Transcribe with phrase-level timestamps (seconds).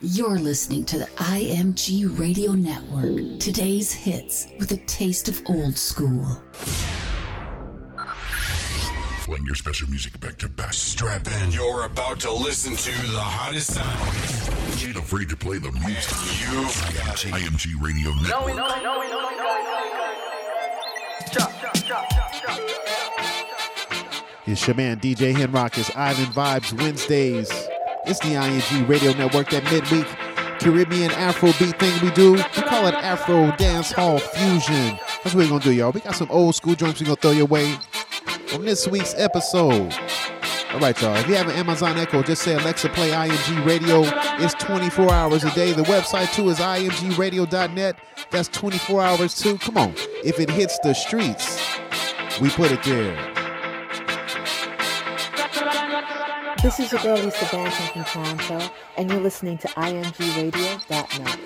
[0.00, 3.40] You're listening to the IMG Radio Network.
[3.40, 6.40] Today's hits with a taste of old school.
[9.24, 10.72] Playing your special music back to back.
[10.72, 11.50] Strap in.
[11.50, 14.86] You're about to listen to the hottest sound.
[14.86, 16.14] Ain't afraid to play the music.
[16.42, 17.32] You've got it.
[17.32, 19.03] IMG Radio Network.
[24.54, 25.76] It's your man DJ Henrock.
[25.76, 27.50] It's Island Vibes Wednesdays.
[28.06, 30.06] It's the IMG Radio Network, that midweek
[30.60, 32.34] Caribbean Afrobeat thing we do.
[32.34, 34.96] We call it Afro Dance Hall Fusion.
[35.24, 35.90] That's what we're gonna do, y'all.
[35.90, 37.76] We got some old school joints we're gonna throw your way
[38.54, 39.92] on this week's episode.
[40.72, 41.16] All right, y'all.
[41.16, 44.02] If you have an Amazon Echo, just say Alexa play IMG Radio.
[44.38, 45.72] It's 24 hours a day.
[45.72, 47.96] The website too is imgradio.net.
[48.30, 49.58] That's 24 hours too.
[49.58, 49.94] Come on.
[50.24, 51.60] If it hits the streets,
[52.40, 53.33] we put it there.
[56.64, 61.38] This is your girl Lisa Banton from Toronto, and you're listening to imgradio.net.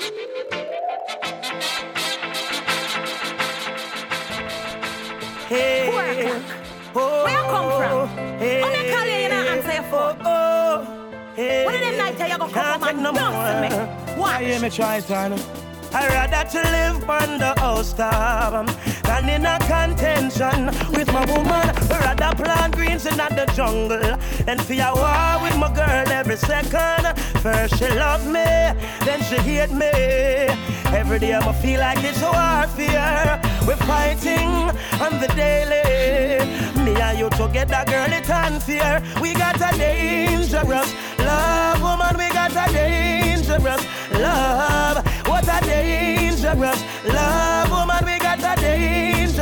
[5.48, 6.44] Hey, Where you
[6.94, 8.38] come oh, from?
[8.38, 10.16] Hey, How me call you, not answer your phone?
[10.20, 13.12] Oh, oh, hey, What did them night tell you go Can't come take and no
[13.12, 14.22] dance with me?
[14.22, 14.62] I hear Watch.
[14.62, 15.32] me try turn.
[15.92, 18.68] I rather to live on the house top
[19.08, 21.66] than in a contention with my woman.
[21.88, 24.06] Rather plant greens in the jungle
[24.44, 27.04] than for a war with my girl every second.
[27.42, 28.48] First she love me,
[29.06, 29.90] then she hate me.
[31.00, 33.40] Every day I'ma feel like it's warfare.
[33.66, 34.50] We're fighting
[35.04, 36.44] on the daily.
[36.84, 39.02] Me and you together, girl, it's unfair.
[39.22, 42.14] We got a dangerous love, woman.
[42.18, 44.96] We got a dangerous love.
[45.26, 48.04] What a dangerous love, woman.
[48.04, 48.17] We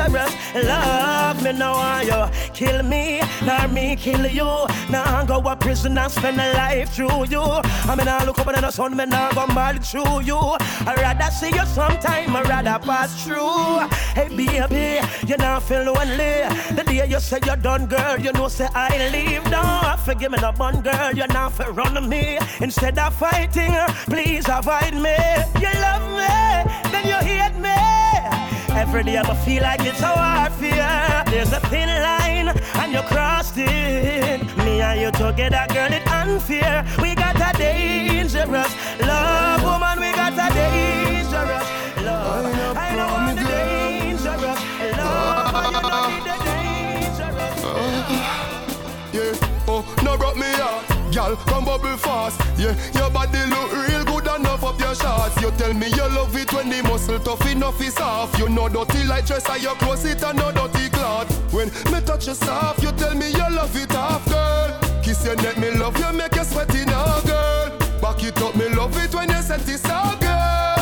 [0.07, 1.43] dangerous love.
[1.43, 4.67] Me no want you uh, kill me, nor me kill you.
[4.91, 7.41] Now I go a prison and spend a life through you.
[7.41, 10.39] I mean, I look up in the sun, me now go mad through you.
[10.39, 13.89] I rather see you sometime, I rather pass through.
[14.15, 16.47] Hey baby, you not feel lonely.
[16.75, 19.45] The day you say you're done, girl, you know say I leave.
[19.51, 21.13] Don't forgive me, no bun, girl.
[21.13, 23.75] You not for run me instead of fighting.
[24.07, 25.17] Please avoid me.
[25.61, 28.46] You love me, then you hate me.
[28.77, 31.25] Every day I'ma feel like it's a warfare.
[31.31, 34.43] There's a thin line, and you crossed it.
[34.59, 36.85] Me and you together, girl, it's unfair.
[37.01, 39.99] We got a dangerous love, woman.
[39.99, 41.69] We got a dangerous
[42.05, 42.77] love.
[42.77, 44.25] I know I'm the dangerous
[44.97, 45.71] love, but
[46.13, 47.63] you the dangerous.
[49.41, 49.67] yeah.
[49.69, 50.85] Oh, no broke me heart.
[51.15, 52.41] Girl, come bubble fast.
[52.59, 54.06] Yeah, your body look real
[54.37, 55.41] enough up your shots.
[55.41, 58.39] You tell me you love it when the muscle tough enough is off.
[58.39, 61.31] You know dirty like dress or your clothes it and no dirty cloth.
[61.53, 65.03] When me touch you soft, you tell me you love it off, girl.
[65.03, 67.71] Kiss your neck, me love you, make you sweaty now, girl.
[68.01, 70.76] Back it up, me love it when you set it out, girl.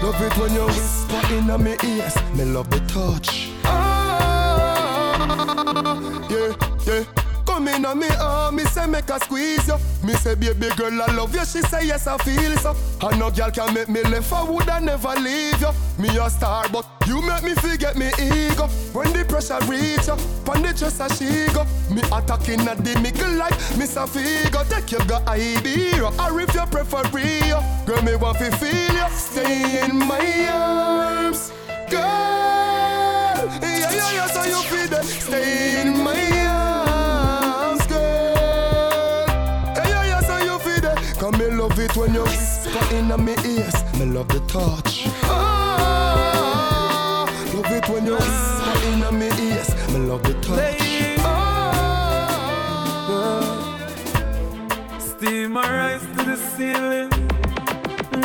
[0.01, 2.15] love it when you whisper in my ears.
[2.35, 3.52] Me love the touch.
[7.73, 9.77] Come in me arm, me say make her squeeze you.
[10.03, 12.75] Me say baby girl I love you, she say yes I feel so.
[13.01, 15.71] And no girl can make me left, I would I never leave you.
[15.97, 18.67] Me a star, but you make me forget me ego.
[18.93, 21.65] When the pressure reach you, pon the dress as she go.
[21.89, 24.63] Me attacking at the middle like Miss a Figo.
[24.69, 27.63] Take you go idea, or if you prefer real.
[27.87, 31.51] Girl me want to feel you, stay in my arms,
[31.89, 32.03] girl.
[33.61, 36.22] Yeah yeah yeah, so you feel that, stay in my
[42.13, 43.83] when you whisper in my ears.
[43.99, 45.07] Me love the touch.
[45.23, 46.45] Ah,
[47.53, 49.69] love it when you whisper in my ears.
[49.91, 50.81] Me love the touch.
[51.19, 51.79] Ah,
[54.99, 57.09] Steam rise to the ceiling.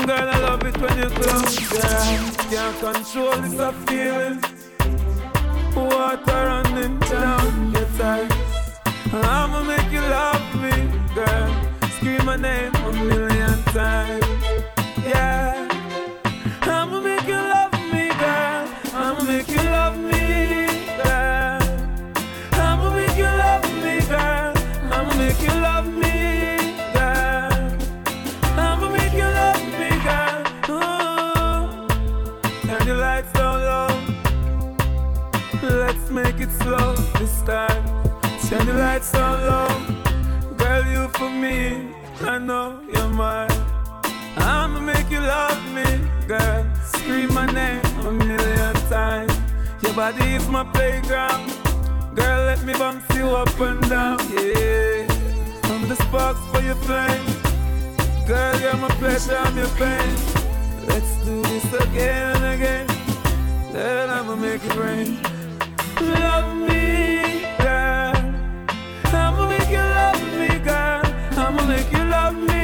[0.06, 2.36] Girl, I love it when you close your eyes.
[2.50, 4.40] Can't control this feeling.
[5.74, 8.32] Water running down your thighs.
[9.12, 10.72] I'ma make you love me,
[11.14, 11.67] girl.
[11.98, 14.24] Scream my name a million times.
[15.02, 15.66] Yeah.
[16.62, 18.68] I'ma make you love me, girl.
[18.94, 21.60] I'ma make you love me, girl.
[22.52, 24.54] I'ma make you love me, girl.
[24.92, 26.14] I'ma make you love me,
[26.94, 27.50] girl.
[28.56, 30.42] I'ma make you love me, girl.
[30.70, 31.66] Ooh.
[32.68, 33.90] Turn the lights down low.
[35.62, 37.84] Let's make it slow this time.
[38.48, 39.87] Turn the lights on low.
[41.18, 41.88] For me.
[42.20, 43.50] I know you're mine.
[44.36, 45.84] I'ma make you love me,
[46.28, 46.64] girl.
[46.92, 49.32] Scream my name a million times.
[49.82, 51.52] Your body is my playground.
[52.14, 55.06] Girl, let me bounce you up and down, yeah.
[55.66, 57.26] From the sparks for your flame.
[58.26, 60.14] Girl, you're my pleasure, I'm your pain.
[60.86, 62.86] Let's do this again and again.
[63.72, 65.18] Then I'ma make it rain.
[66.00, 68.14] Love me, girl.
[69.06, 70.87] I'ma make you love me, girl.
[71.68, 72.57] Make you love me,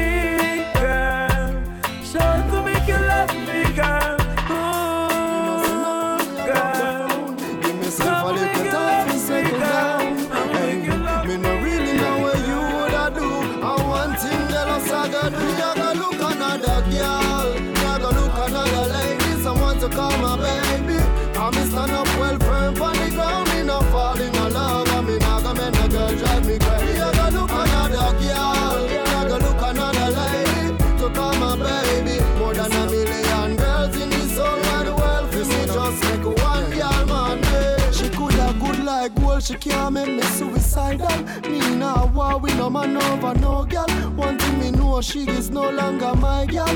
[40.98, 41.50] suicidal.
[41.50, 43.88] Me nah war with no man over no girl.
[44.16, 46.66] One thing me know, she is no longer my girl.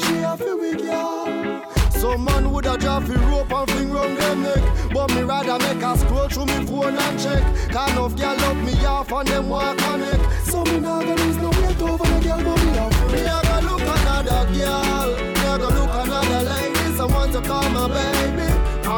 [0.00, 1.64] She a fi we girl.
[1.90, 5.82] Some man woulda drop a rope and fling round them neck But me rather make
[5.82, 7.42] her scroll through me phone and check
[7.72, 11.36] Kind of girl love me off and them want connect So me nah gonna lose
[11.38, 15.08] no weight over the girl but me a free Me a go look another girl
[15.16, 18.47] Me a go look another lady Someone to call my baby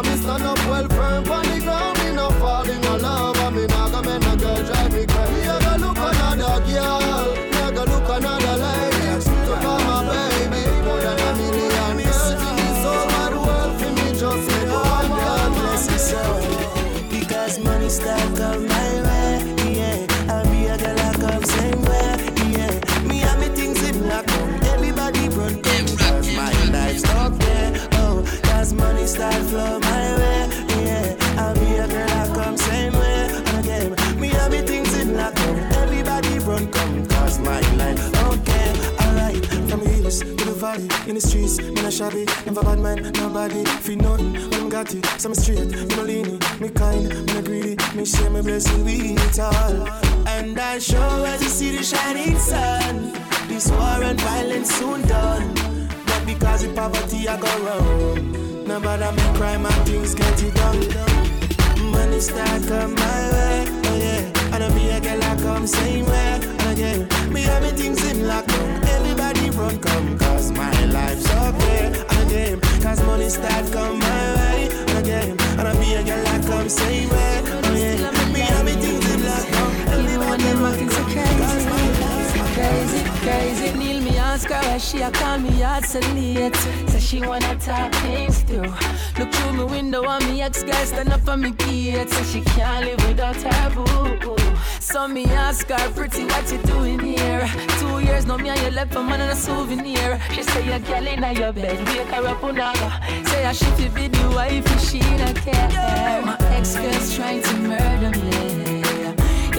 [0.01, 3.55] Cause me stand up well firm on the ground Me no fall in love And
[3.55, 5.33] me nah gonna make no girl drive me crazy.
[5.35, 9.21] Me a go look another girl Me a go look another lady.
[9.21, 12.31] To call my baby More than a million girls.
[12.33, 16.23] In this whole wide world For me just make one girl bless you so
[17.11, 20.33] Because money start come my way, yeah.
[20.33, 22.17] I'll be a girl I come same way,
[22.57, 22.73] yeah.
[23.05, 24.25] Me and me things in black
[24.65, 25.85] everybody run come.
[26.35, 28.25] My life's up there, oh.
[28.45, 29.90] Cause money start flow
[40.61, 44.71] valley, in the streets, me not shabby, never bad man, nobody feel nothing when me
[44.71, 45.05] got it.
[45.19, 48.85] So me straight, me no leaning, me kind, me no greedy, me share my blessing
[48.85, 49.89] with it all.
[50.29, 53.13] And I show as you see the shining sun,
[53.49, 55.55] this war and violence soon done.
[56.07, 60.55] Not because of poverty I go wrong, no matter me crime and things get it
[60.55, 61.91] done.
[61.91, 64.55] Money start come my way, oh yeah.
[64.55, 67.33] And I be a girl I come same way, and again.
[67.33, 68.81] Me have me things in lockdown,
[69.41, 71.87] everybody run come, cause my life's okay,
[72.23, 72.61] again.
[72.81, 74.67] Cause money start come my way,
[74.99, 75.37] again.
[75.59, 78.33] And I be a girl I come same way, oh yeah.
[78.33, 82.00] Me have me things in lockdown, everybody run come, cause my life's
[82.61, 83.79] Crazy, crazy.
[83.79, 86.55] Neil me ask her why she a call me out so late.
[86.91, 88.75] Say she wanna talk things through.
[89.19, 92.11] Look through my window and me ex guy stand up on me gate.
[92.11, 94.37] Say she can't live without her boo.
[94.79, 97.49] So me ask her, pretty, what you doing here?
[97.79, 100.21] Two years now, me and you left for man and a souvenir.
[100.35, 102.89] She say you're girl in your bed, wake her up unaga.
[103.29, 106.23] Say I should be the wife if she not care.
[106.27, 108.70] My ex girl's trying to murder me.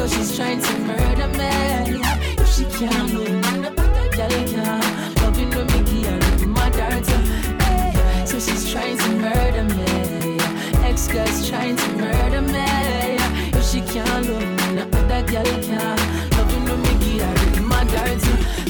[0.01, 2.01] Yo, she's trying to murder me.
[2.41, 4.81] If she can't love me, no other girl can.
[5.21, 7.05] Loving Mickey, I rip my dirt.
[7.61, 10.39] Hey, so she's trying to murder me.
[10.89, 12.65] Ex girl's trying to murder me.
[13.53, 15.97] If she can't love me, no other girl can.
[16.31, 18.23] Loving Mickey, I rip my dirt.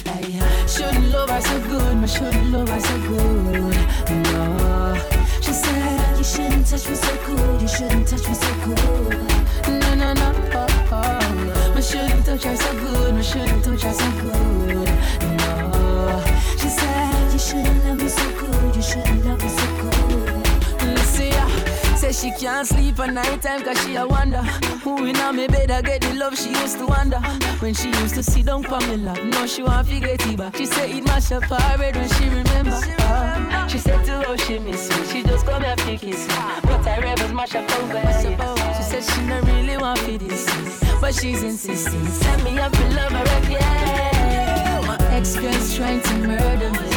[0.03, 3.77] Hey, shouldn't love her so good, but shouldn't love her so good.
[4.33, 4.97] No,
[5.39, 9.79] she said you shouldn't touch me so good, you shouldn't touch me so good.
[9.79, 10.40] No, no, no.
[12.31, 13.15] Touch her so good.
[13.15, 14.87] Me shouldn't touch her so good.
[15.37, 16.23] No.
[16.57, 18.73] She said you shouldn't love me so good.
[18.73, 20.95] You shouldn't love me so good.
[20.95, 21.95] Listen, yeah.
[21.97, 24.41] Say she can't sleep at night time cause she a wonder
[24.83, 27.19] Who in a me bed I get the love she used to wonder
[27.59, 30.37] When she used to sit down for me lap Now she want to get it
[30.37, 34.23] back She said it mash up her head when she remember uh, She said to
[34.23, 37.55] her she miss me She just come here to kiss me But I rebels mash
[37.55, 42.05] up her head She said she not really want for this But she's insisting.
[42.05, 46.89] Send me up to love her again My ex-girl's trying to murder me.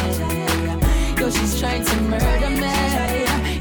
[1.19, 2.69] Yo, she's trying to murder me.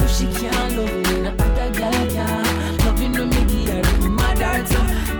[0.04, 3.26] If she can't love me, no other girl can Loving no I
[3.80, 4.34] rip my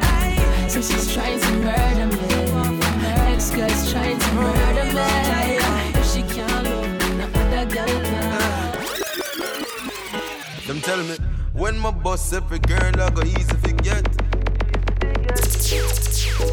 [0.02, 0.68] Aye.
[0.68, 2.80] So she's trying to murder me.
[3.32, 5.58] Ex-girl's trying to murder me.
[6.00, 8.72] If she can't love me, no other girl can
[10.66, 11.16] Them tell me
[11.54, 14.23] when my boss every girl I go easy forget.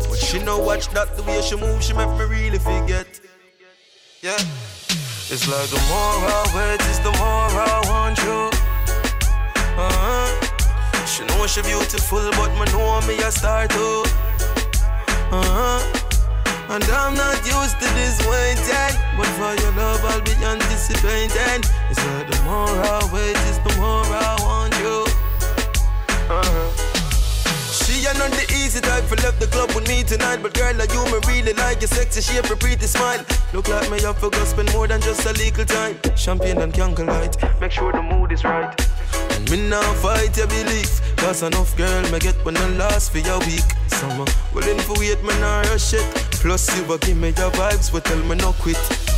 [0.10, 3.08] But she know watch that the way she move, she make me really forget.
[4.22, 4.38] Yeah.
[5.34, 8.52] It's like the more I wait, it's the more I want you.
[9.80, 11.06] Uh-huh.
[11.06, 14.04] She know she beautiful, but me know me a star too.
[15.32, 15.80] Uh-huh.
[16.70, 18.96] And I'm not used to this waiting.
[19.18, 21.64] But for your love, I'll be anticipating.
[21.90, 25.06] It's like the more I wait, it's the more I want you.
[26.30, 26.71] Uh-huh.
[28.12, 30.44] Are not the easy type for left the club with me tonight.
[30.44, 33.24] But girl, like you, me really like your sexy shape, your pretty smile.
[33.54, 35.96] Look like me up for spend more than just a little time.
[36.18, 38.76] Champagne and candlelight, make sure the mood is right.
[39.32, 41.00] And me now fight your belief.
[41.16, 43.64] Cause enough girl me get when I last for your week.
[43.88, 46.04] Summer uh, willing for wait, me nah rush it.
[46.44, 49.11] Plus you will give me your vibes, but tell me no quit.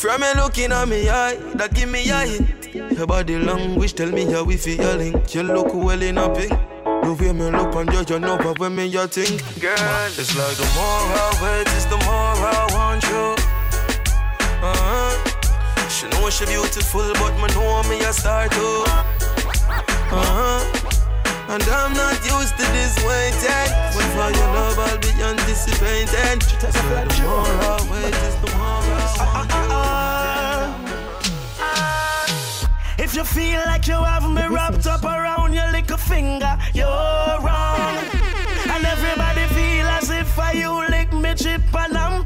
[0.00, 2.74] From you looking at me eye, that give me a hint.
[2.74, 5.34] Your body language tell me how we feel your link.
[5.34, 6.48] You look well in a pink.
[6.48, 9.76] The way me look on you, you know but when me you think Girl,
[10.08, 13.36] it's like the more I wait, it's the more I want you
[14.64, 15.88] uh-huh.
[15.88, 18.84] She know she beautiful, but me know me a star too
[20.16, 20.64] uh-huh.
[21.52, 26.80] And I'm not used to this waiting But for your love I'll be anticipating It's
[26.88, 28.80] like the more I wait, it's the more
[29.60, 29.69] I
[33.10, 37.98] If you feel like you have me wrapped up around your little finger, you're wrong.
[38.70, 42.22] And everybody feel as if I you lick me chip and I'm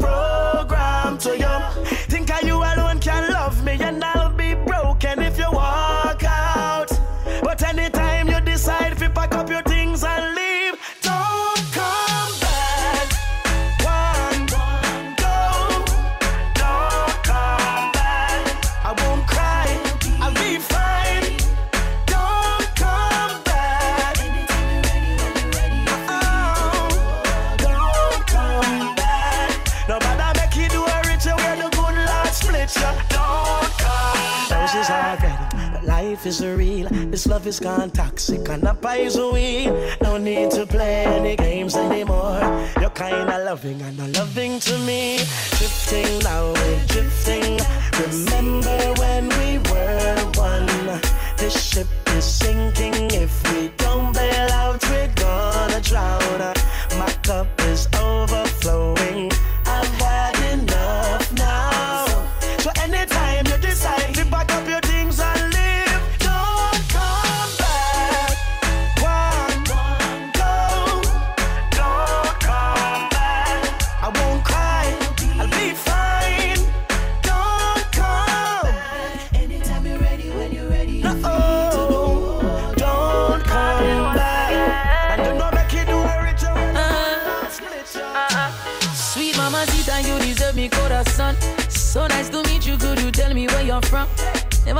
[37.24, 39.72] This love is gone toxic and a poison weed.
[40.02, 42.38] No need to play any games anymore.
[42.78, 45.16] You're kinda loving and not loving to me.
[45.56, 47.60] Drifting now, we're drifting.
[47.98, 51.00] Remember when we were one?
[51.38, 53.10] This ship is sinking.
[53.12, 56.52] If we don't bail out, we're gonna drown.
[56.98, 57.48] My cup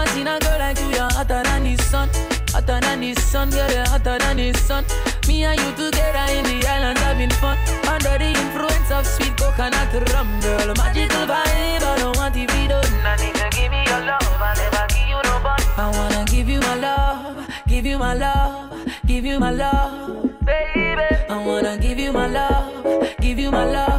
[0.05, 0.89] Never seen a girl like you.
[0.89, 2.09] You're hotter than the sun.
[2.53, 4.85] Hotter than the sun, girl, you're hotter than the sun.
[5.27, 7.57] Me and you together in the island having fun.
[7.89, 10.75] Under the influence of sweet coconut rum, girl.
[10.77, 12.85] Magical vibe, I don't want to be done.
[13.05, 15.61] I need to give me your love, I never give you no bun.
[15.77, 21.09] I wanna give you my love, give you my love, give you my love, baby.
[21.31, 23.94] I wanna give you my love, give you my love,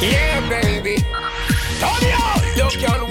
[0.00, 0.96] Yeah, baby.
[1.80, 2.56] Turn it up.
[2.56, 3.08] You can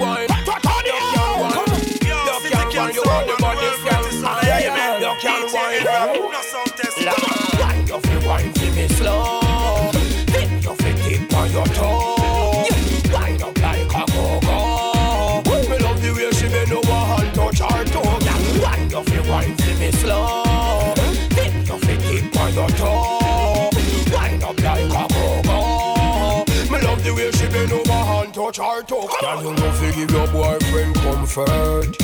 [28.56, 29.08] touch her toe.
[29.20, 31.96] Girl, you know fi give your boyfriend comfort.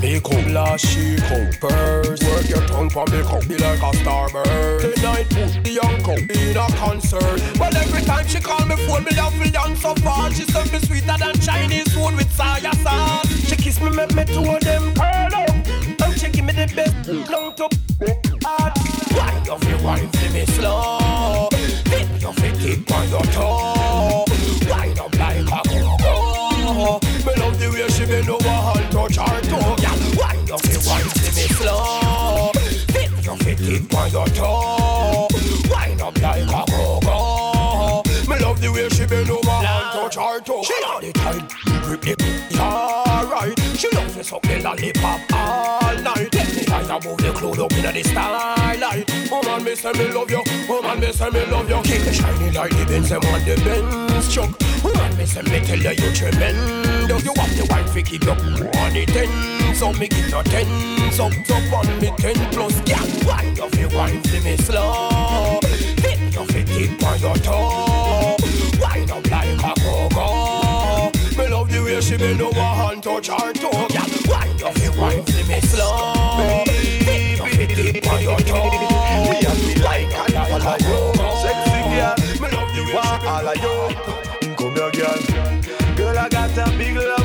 [0.00, 2.24] Make up last she first.
[2.24, 4.94] Work your tongue for me cup be like a starburst.
[4.94, 7.40] Tonight put the young cup in a concert.
[7.58, 10.32] Well every time she call me phone, me love me so far.
[10.32, 13.48] She said me sweeter than Chinese food with soya sauce.
[13.48, 15.50] She kiss me, make me two of them curl up.
[16.02, 17.68] And she give me the best long to
[18.44, 18.72] hard.
[19.12, 21.48] Why you feel wine for me slow?
[21.84, 24.31] Then you feel keep on your toe.
[28.12, 29.76] The she bend over and touch her toe.
[29.78, 32.52] Yeah, wind up the wine for me slow.
[32.88, 35.28] Then you feel keep on your toe.
[35.70, 38.02] Wind up like a go-go.
[38.28, 40.62] Me love the way she bend over and touch her toe.
[40.62, 41.48] She got the tight
[41.82, 43.58] grip it, alright.
[43.76, 46.31] She loves me suck the lollipop all night.
[46.72, 49.04] Let above the cloud up in the starlight.
[49.30, 50.42] Oh man, me say me love you.
[50.70, 51.82] Oh man, me say me love you.
[51.82, 54.50] Keep the shiny like the Benz, them on the Benz truck.
[54.82, 57.24] Oh man, me say me tell you you tremendous.
[57.24, 60.66] You have the wife fi keep you on the ten, so me give you ten.
[61.12, 62.80] So up on me ten plus.
[62.88, 65.60] Yeah, wind up your wine fi me slow.
[66.00, 68.36] Then you fi keep on your toe.
[68.80, 71.12] Wind up like a go-go.
[72.00, 73.86] She bend over and touch her toe.
[73.90, 76.21] Yeah, wind up your wine fi me slow.
[77.62, 77.68] Me
[80.58, 80.98] like you,
[81.42, 82.14] sexy girl.
[82.40, 85.20] Me love the way all of you, come here, girl.
[85.96, 87.21] Girl, I got a big love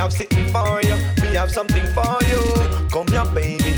[0.00, 0.96] have something for you.
[1.20, 2.40] We have something for you.
[2.88, 3.74] Come here, baby.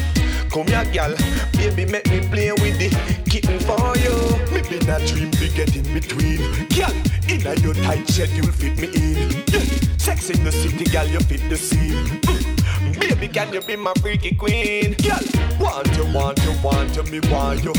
[0.51, 1.17] Come here, girl.
[1.55, 2.91] Baby, make me play with the
[3.29, 4.15] kitten for you.
[4.55, 6.39] Me been a dream to get in between.
[6.69, 6.95] Girl,
[7.29, 9.31] in a your tight schedule fit me in.
[9.99, 12.07] Sex in the city, girl, you fit the scene.
[12.23, 13.01] Mm.
[13.01, 14.95] Baby, can you be my freaky queen?
[15.03, 15.19] Girl,
[15.59, 17.73] want you, want you, want you, me want you.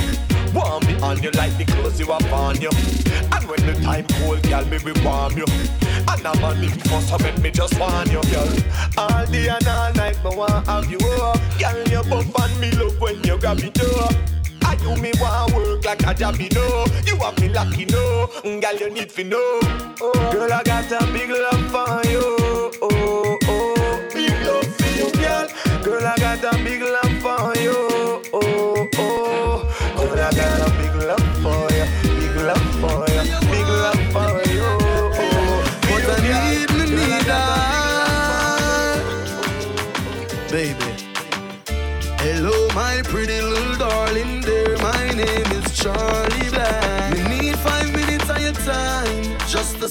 [0.53, 2.69] Want me on you like the clothes you have on you.
[3.31, 5.45] And when the time cold, girl, me we warm you.
[6.07, 8.49] And I'm on me for so make me just want you, girl.
[8.97, 11.39] All day and all night, me want have you up.
[11.59, 14.13] Girl, you buff and me love when you grab it up.
[14.63, 16.85] I do me want work like a job, you know.
[17.05, 18.27] You have me lucky, no.
[18.43, 19.59] Mm, girl, you need to know.
[20.01, 22.21] Oh, girl, I got a big love for you.
[22.81, 25.47] Oh, oh, oh, big love for you, girl.
[25.83, 27.02] Girl, I got a big love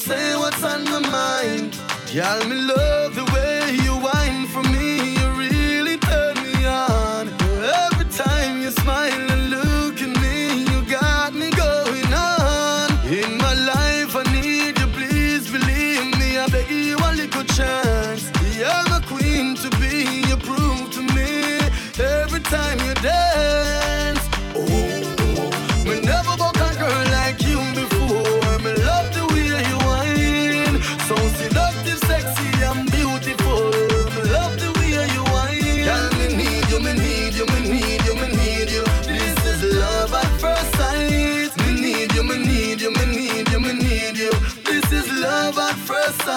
[0.02, 1.78] say what's on my mind.
[2.12, 2.91] Y'all, me love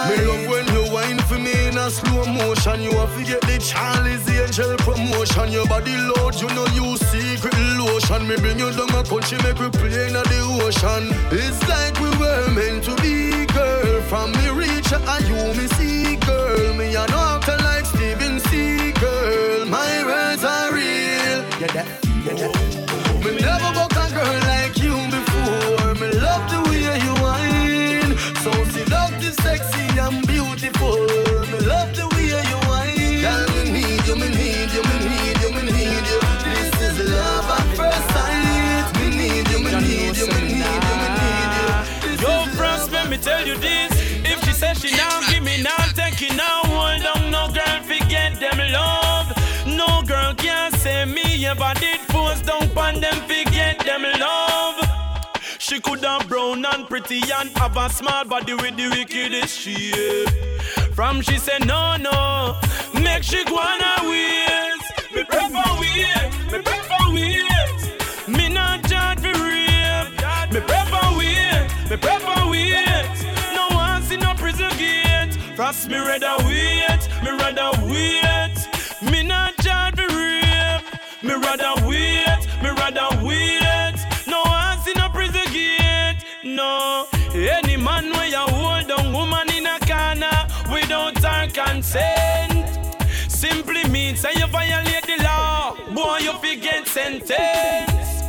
[0.10, 2.82] Me love when you whine for me in a slow motion.
[2.82, 5.52] You have to get the Charlie's Angel promotion.
[5.52, 8.28] Your body load, you know you secret lotion.
[8.28, 11.10] Me bring you down a country, make we play in the ocean.
[11.32, 14.02] It's like we were meant to be, girl.
[14.04, 16.74] From me reach and you me see, girl.
[16.76, 18.39] Me a no actor like Steven
[29.58, 30.98] sexy and beautiful.
[31.52, 33.22] Me love the way you whine.
[33.24, 36.20] Girl, me need you, me need you, me need you, me need you.
[36.44, 38.91] This is love at first sight.
[39.00, 42.12] Me need you, me need you, me need you, me need you.
[42.24, 43.91] Yo, France, let me tell you this.
[44.32, 47.80] If she says she now give me now, take it now, hold on, no girl
[47.84, 49.28] forget them love.
[49.65, 53.44] No girl can say me ever did force down on them love.
[55.75, 59.91] She could have brown and pretty and have a small body with the wickedest she
[59.91, 60.29] is.
[60.95, 62.55] From she said no no,
[62.93, 64.79] make she go on her ways.
[65.13, 68.27] Me prefer wait, me prefer wait.
[68.29, 70.53] Me not judge for rape.
[70.53, 73.35] Me prefer wait, me prefer wait.
[73.53, 75.38] No one see no prison gate.
[75.57, 78.55] Trust me rather wait, me rather wait.
[79.11, 80.85] Me not judge for rape.
[81.21, 83.09] Me rather wait, me rather
[86.56, 92.65] No, any man where you hold down woman in a corner without her consent.
[93.30, 98.24] Simply means say you violate the law, boy you fi get sentenced.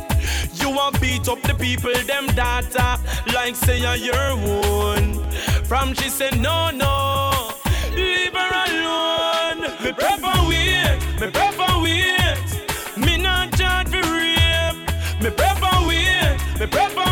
[0.61, 2.99] You want beat up the people, them data,
[3.33, 5.23] like say you're your own.
[5.63, 7.51] From she said no no,
[7.95, 9.61] leave her alone.
[9.81, 12.97] Me prefer wait, me prefer wait.
[12.97, 14.75] Me not charge for rape.
[15.21, 17.06] Me prefer wait, me prefer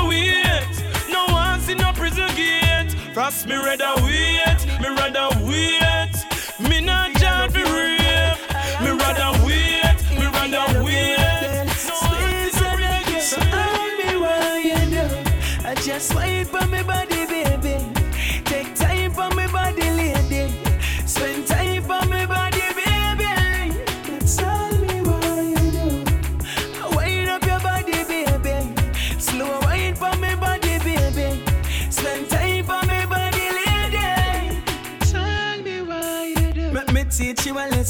[3.31, 3.45] gate.
[3.47, 6.11] Me rather wait, me rather wait.
[6.59, 8.37] Me not charge for rape.
[8.81, 11.69] Me rather wait, me rather wait.
[11.69, 15.67] Squeeze and again, so tell me what you do.
[15.67, 16.74] I just wait for me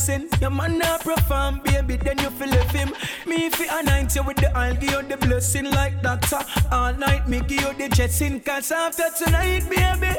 [0.07, 0.29] you lesson.
[0.41, 2.93] Your man not perform, baby, then you feel left him.
[3.25, 6.39] Me fi anoint you with the I'll give you the blessing like doctor.
[6.71, 8.39] All night me give you the jetting.
[8.41, 10.13] Cause after tonight, baby,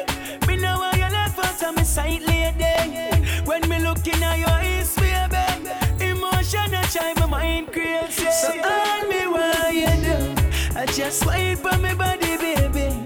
[0.46, 3.44] me know why you left out of my sight lady.
[3.44, 5.70] When me look in your eyes, baby,
[6.01, 8.31] emotion a drive my mind crazy.
[8.31, 10.79] So tell me what you do.
[10.79, 13.06] I just wait for me body, baby.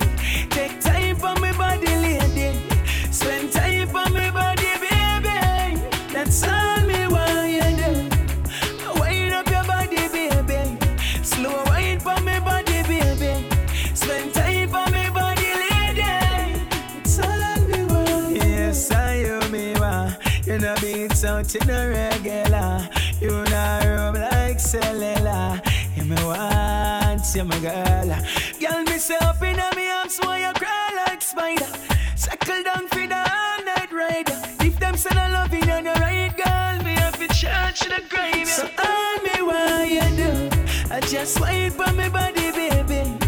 [21.41, 22.89] Out in a regular.
[23.21, 25.61] You know rub like cellular.
[25.97, 28.11] You me want, you my girl.
[28.61, 31.71] Girl, me say up in a me arms, why you cry like spider?
[32.17, 34.39] Circle down for the all night rider.
[34.61, 36.85] If them say I love you, you're the right girl.
[36.85, 38.47] Me have to charge the grave.
[38.47, 40.51] So tell me what you do.
[40.91, 43.20] I just wait for me body, baby.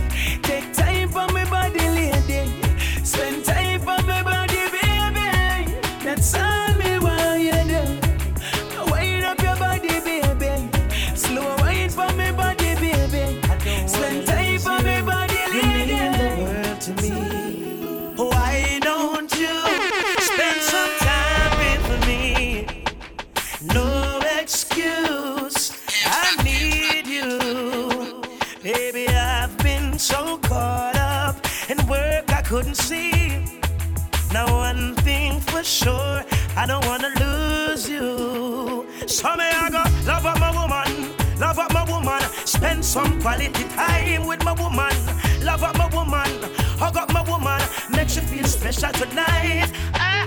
[35.63, 36.25] Sure,
[36.57, 38.87] I don't wanna lose you.
[39.07, 43.65] So, me, I go love up my woman, love up my woman, spend some quality
[43.75, 44.95] time with my woman,
[45.43, 46.31] love up my woman,
[46.79, 49.71] hug up my woman, make you feel special tonight.
[49.95, 50.23] Ah.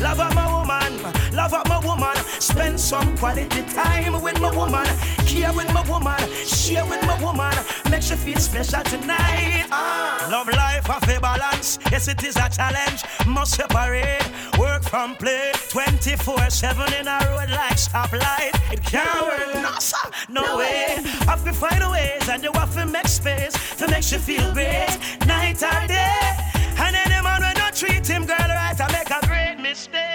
[0.00, 1.19] Love up my woman,
[2.40, 4.86] spend some quality time with my woman,
[5.26, 7.52] care with my woman, share with my woman,
[7.90, 9.66] make you feel special tonight.
[9.70, 10.26] Ah.
[10.30, 14.24] Love life of a balance, yes it is a challenge, must separate.
[14.58, 18.54] Work from play, 24/7 in a road like stoplight.
[18.72, 20.98] It can't work, no sir, no way.
[21.26, 24.52] Have to find a ways and you have to make space to make you feel
[24.52, 26.36] great, night or day.
[26.78, 30.09] And any man when not treat him girl right, I make a great mistake.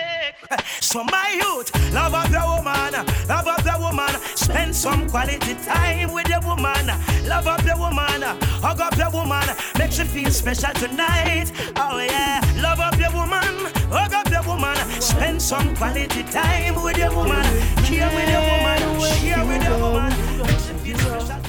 [0.82, 2.94] So my youth, love up your woman,
[3.28, 6.88] love up your woman, spend some quality time with your woman,
[7.28, 8.22] love up your woman,
[8.62, 9.44] hug up your woman,
[9.78, 11.52] make you feel special tonight.
[11.76, 16.98] Oh yeah, love up your woman, hug up your woman, spend some quality time with
[16.98, 17.44] your woman,
[17.84, 20.12] care with your woman, share with your woman.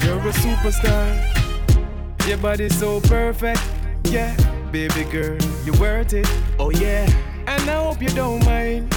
[0.03, 2.27] You're a superstar.
[2.27, 3.61] Your body's so perfect.
[4.05, 4.35] Yeah,
[4.71, 6.27] baby girl, you're worth it.
[6.59, 7.07] Oh yeah.
[7.47, 8.93] And I hope you don't mind.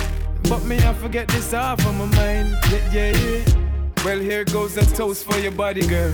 [0.49, 2.57] But me, I forget this off of my mind.
[2.71, 4.05] Yeah, yeah, yeah.
[4.05, 6.13] Well, here goes a toast for your body, girl.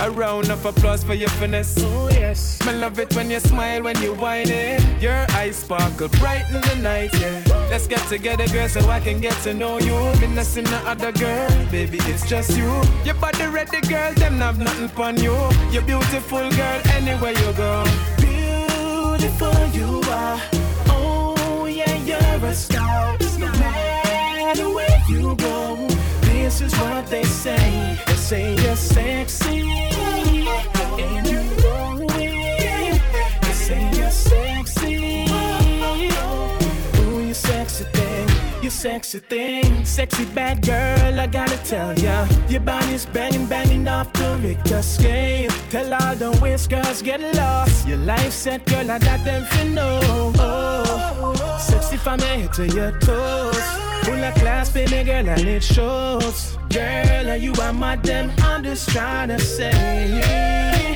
[0.00, 1.76] A round of applause for your finesse.
[1.78, 2.58] Oh yes.
[2.66, 4.82] Me love it when you smile, when you whine it.
[5.02, 7.42] Your eyes sparkle bright in the night, yeah.
[7.70, 9.96] Let's get together, girl, so I can get to know you.
[10.20, 12.70] Me not see no other girl, baby, it's just you.
[13.04, 15.36] Your body ready, girl, them have nothing on you.
[15.70, 17.84] You're beautiful, girl, anywhere you go.
[18.18, 20.57] Beautiful you are.
[22.40, 23.16] A star.
[23.38, 25.76] No matter where you go,
[26.22, 27.98] this is what they say.
[28.06, 29.62] They say you're sexy,
[38.62, 41.20] you sexy thing, sexy bad girl.
[41.20, 45.50] I gotta tell ya, your body's banging, banging off the Richter scale.
[45.70, 47.86] Tell all the whiskers get lost.
[47.86, 50.00] Your life set, girl, I got them for know.
[50.38, 53.62] Oh, sexy from head to your toes.
[54.04, 56.56] Full of class, baby girl, and it shows.
[56.70, 58.30] Girl, you are my damn.
[58.38, 60.20] I'm just trying to say,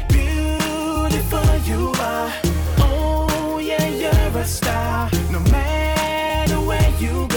[0.08, 2.32] beautiful you are.
[2.78, 5.10] Oh yeah, you're a star.
[5.30, 7.31] No matter where you go,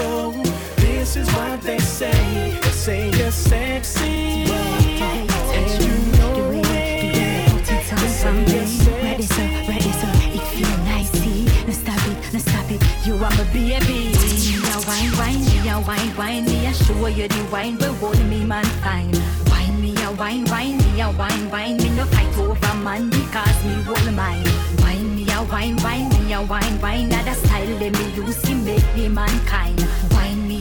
[1.06, 2.58] this is what they say.
[2.60, 4.42] They say you're sexy.
[4.50, 7.64] And you know it.
[7.64, 10.12] They say you're Ready, sir, ready, sir.
[10.34, 11.46] It feel nice, see.
[11.70, 12.82] Stop it, no stop it.
[13.06, 14.18] You are my baby.
[14.86, 16.44] Wine, wine, me a wine, wine.
[16.44, 19.12] Me a show you the wine, but hold me man fine.
[19.48, 21.76] Wine me a wine, wine, me a wine, wine.
[21.76, 24.44] Me no fight over man because me hold mine.
[24.82, 27.08] Wine me a wine, wine, me a wine, wine.
[27.10, 29.86] That a style that me use to make me mankind.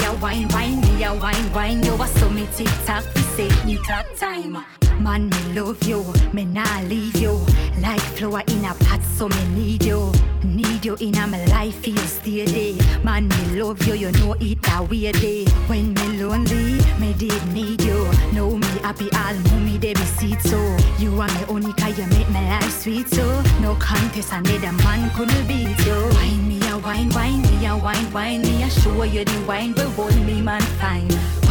[0.06, 1.84] A wine, wine, me a wine, wine.
[1.84, 4.85] You a so me tick tock, we save me top time.
[5.00, 6.04] Man, me love you,
[6.34, 7.40] me nah leave you.
[7.80, 10.12] Like flower in a pot, so me need you.
[10.44, 13.04] Need you in a my life, stay there.
[13.04, 15.46] Man, me love you, you know it that way day.
[15.68, 18.10] When me lonely, me did need you.
[18.34, 20.78] Know me happy, all mommy they be see so.
[20.98, 23.42] You are me only guy, you make my life sweet so.
[23.62, 26.10] No contest, another man couldn't beat you.
[26.14, 29.74] Wine me a wine, wine me a wine, wine me a show you the wine,
[29.74, 31.45] but hold me man fine.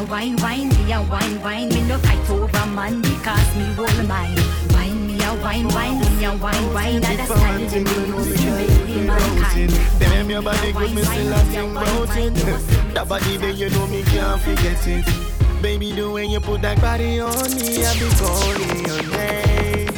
[0.00, 3.64] Wine a wine, wine me a wine, wine me no fight over man because me
[3.74, 4.34] hold mine.
[4.72, 8.40] Wine me a wine, wine me a wine, wine that a style to me use
[8.40, 9.72] to make me mankind.
[9.98, 12.94] Damn, your body good, me still a think about it.
[12.94, 15.62] That body there, you know me can't forget it.
[15.62, 19.88] Baby, the way you put that body on me, I be calling your name.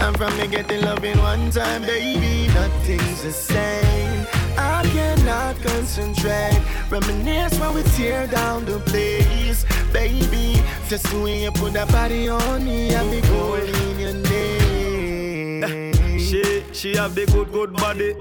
[0.00, 4.39] And from me getting love in one time, baby, nothing's the same.
[4.56, 6.60] I cannot concentrate,
[6.90, 10.62] reminisce when we tear down the place, baby.
[10.88, 15.90] Just way you put that body on me, I be calling your name.
[16.30, 18.14] She, she have the good, good body.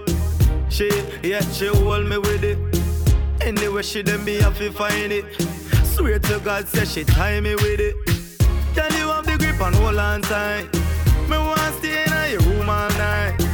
[0.69, 0.89] She,
[1.21, 2.57] yeah, she hold me with it.
[3.41, 5.25] Anyway, she them be happy find it.
[5.85, 7.95] Swear to God, say she tie me with it.
[8.73, 10.73] Can you have the grip and hold on tight?
[11.29, 13.48] Me want stay in your room all night.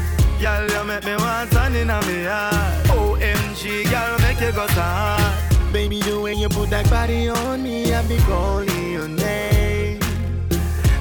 [0.88, 2.86] Make me want stand in me heart.
[2.90, 5.74] OMG, girl, make you go hard.
[5.74, 10.00] Baby, the way you put that body on me, I be calling your name.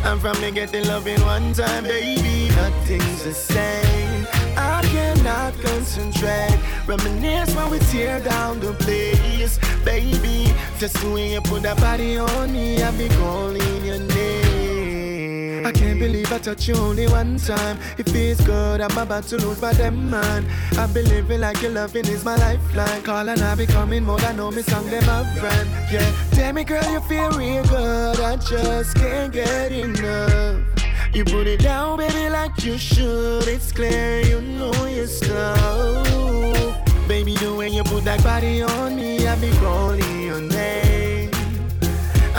[0.05, 4.27] And from me getting love in one time, baby, nothing's the same.
[4.57, 10.51] I cannot concentrate, reminisce when we tear down the place, baby.
[10.79, 14.44] Just the way you put that body on me, I be calling your name.
[15.65, 17.79] I can't believe I touch you only one time.
[17.97, 20.47] It feels good, I'm about to lose my damn mind.
[20.79, 23.03] I've been living like your loving is my lifeline.
[23.03, 25.03] Call and I be coming more than know me song them
[25.37, 25.69] friend.
[25.91, 28.21] Yeah, tell me girl you feel real good.
[28.21, 30.61] I just can't get enough.
[31.15, 33.49] You put it down, baby, like you should.
[33.49, 36.07] It's clear you know your stuff.
[37.09, 40.84] Baby, the way you put that body on me, I be calling your name.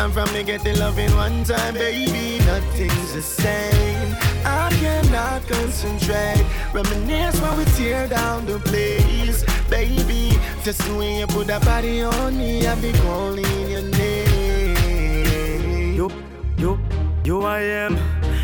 [0.05, 2.37] I'm from me getting love in one time, baby.
[2.45, 4.15] Nothing's the same.
[4.45, 6.45] I cannot concentrate.
[6.71, 10.37] Reminisce while we tear down the place, baby.
[10.61, 15.95] Just the way you put that body on me, I be calling your name.
[15.95, 16.11] Yo,
[16.59, 16.77] yo,
[17.23, 17.97] yo, I am.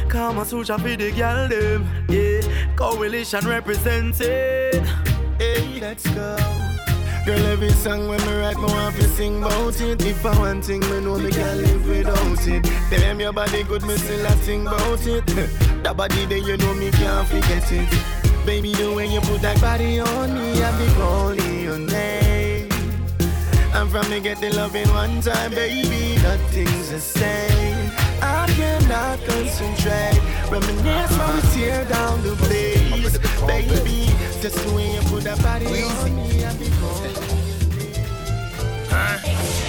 [0.10, 1.88] Kama Sutra for the girl them.
[2.10, 2.42] Yeah,
[2.76, 4.84] coalition represented.
[5.38, 6.38] Hey, let's go.
[7.24, 10.04] Girl, every song when me write, me want to sing about it.
[10.04, 12.64] If I want thing, me know me can't live without it.
[12.90, 15.26] Damn, your body good, me still a sing about it.
[15.84, 17.90] that body there, you know me can't forget it.
[18.44, 22.70] Baby, the way you put that body on me, I be calling your name.
[23.72, 26.20] I'm from me get the love in one time, baby.
[26.24, 27.92] Nothing's the same.
[28.22, 30.20] I cannot concentrate.
[30.50, 34.08] Reminisce when we tear down the place, baby.
[34.42, 36.66] Just the way you put that body on me, I be
[39.22, 39.62] calling.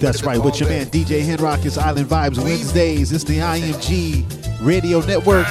[0.00, 1.64] That's right, with your man DJ Henrock.
[1.64, 3.12] It's Island Vibes Wednesdays.
[3.12, 4.24] It's the IMG
[4.60, 5.46] Radio Network.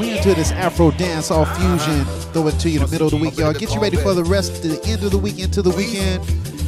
[0.00, 2.04] We into this Afro dance hall fusion.
[2.32, 3.52] Throw it to you in the middle of the week, y'all.
[3.52, 6.24] Get you ready for the rest the end of the week into the weekend.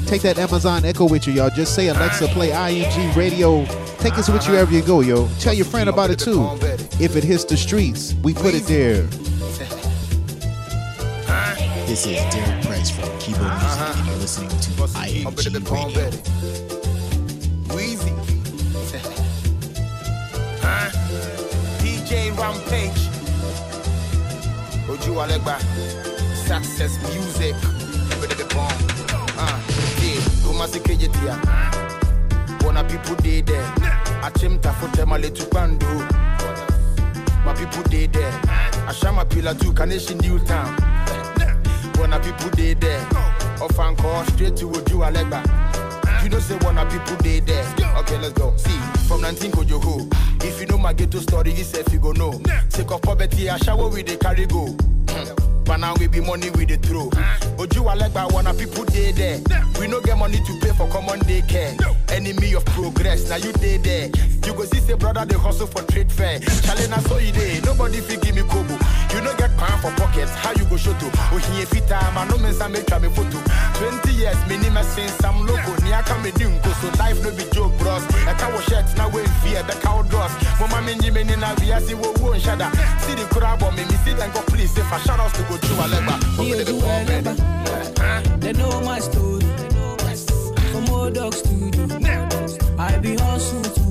[0.06, 1.50] Take that Amazon Echo with you, y'all.
[1.50, 3.64] Just say Alexa, play IMG Radio.
[3.98, 5.26] Take us with you wherever you go, yo.
[5.40, 6.46] Tell your friend about it too.
[7.00, 9.08] If it hits the streets, we put it there.
[11.86, 16.10] This is Derek Price from Keyboard Music, and you're listening to IMG Radio.
[17.74, 18.12] Weezy.
[20.62, 20.90] huh?
[21.78, 23.02] DJ Rampage.
[24.88, 25.58] Ojuelegba.
[26.46, 27.54] success music.
[28.20, 28.72] Ready the bomb.
[29.36, 29.60] Ah,
[30.02, 30.20] yeah.
[30.44, 31.36] Kumasi kejetia.
[32.64, 33.62] Wanna people dey there.
[34.22, 35.86] Achimta fote male tupandu.
[37.44, 38.32] My people dey there.
[38.88, 40.74] Ashama pillar two Carnation New Town.
[41.98, 43.00] Wanna people dey there.
[43.60, 45.42] Off and call straight to Ojuelegba.
[46.22, 47.64] You know say wanna people dey there.
[47.98, 48.54] Okay, let's go.
[48.56, 48.70] See,
[49.08, 50.12] from 19 Kojoho.
[50.44, 52.40] If you know my ghetto story, you say if you go know.
[52.70, 54.76] Take of poverty, I shower with the carry go.
[55.64, 57.08] But now we be money with the throw.
[57.56, 59.40] Ojuelegba wanna people dey there.
[59.80, 61.74] We no get money to pay for common daycare.
[62.12, 64.06] Enemy of progress, now you dey there.
[64.44, 66.38] You go see say brother they hustle for trade fair.
[66.40, 67.60] Challenge na so you dey.
[67.64, 68.76] Nobody fit give me kobo.
[69.14, 70.30] You no get pan for pockets.
[70.34, 71.10] How you go show to?
[71.32, 72.18] Oh here fit time.
[72.18, 73.40] I no mean some make me photo.
[73.80, 75.74] 20 years minimum since I'm local.
[75.82, 78.04] Niaka me dinko so life no be joke bros.
[78.28, 80.32] I can wash shirt now we fear the cow dross.
[80.60, 82.68] Mama minji me ni na via si wo wo shada.
[83.00, 83.84] See the crowd on me.
[83.84, 84.76] Me see them go please.
[84.76, 86.14] If I shout out to go to Alegba.
[86.38, 88.40] Over the bomb ready.
[88.40, 89.44] They know my story.
[90.72, 91.84] From old dogs to do.
[92.78, 93.83] I be hustle to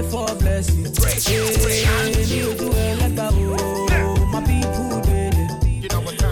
[0.00, 0.84] pray for blessing.
[0.84, 4.26] Hey, eh, Leo eh, eh, do elegba o.
[4.32, 5.00] My people.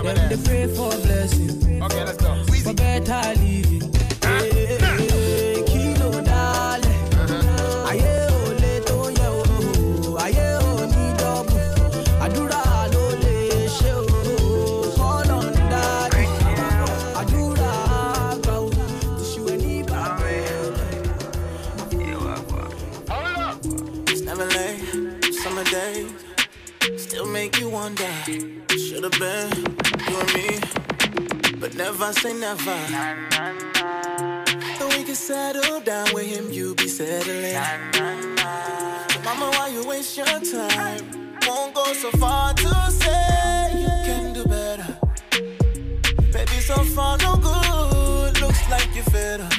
[0.02, 1.83] Them they pray for blessing.
[1.83, 2.44] Okay, let's go.
[2.64, 3.67] For better living.
[31.92, 32.79] Never say never.
[34.79, 37.55] So we can settle down with him, you be settling.
[39.11, 41.01] So mama, why you waste your time?
[41.46, 44.98] Won't go so far to say you can do better.
[46.31, 48.38] Baby, so far no good.
[48.42, 49.57] Looks like you're fed up.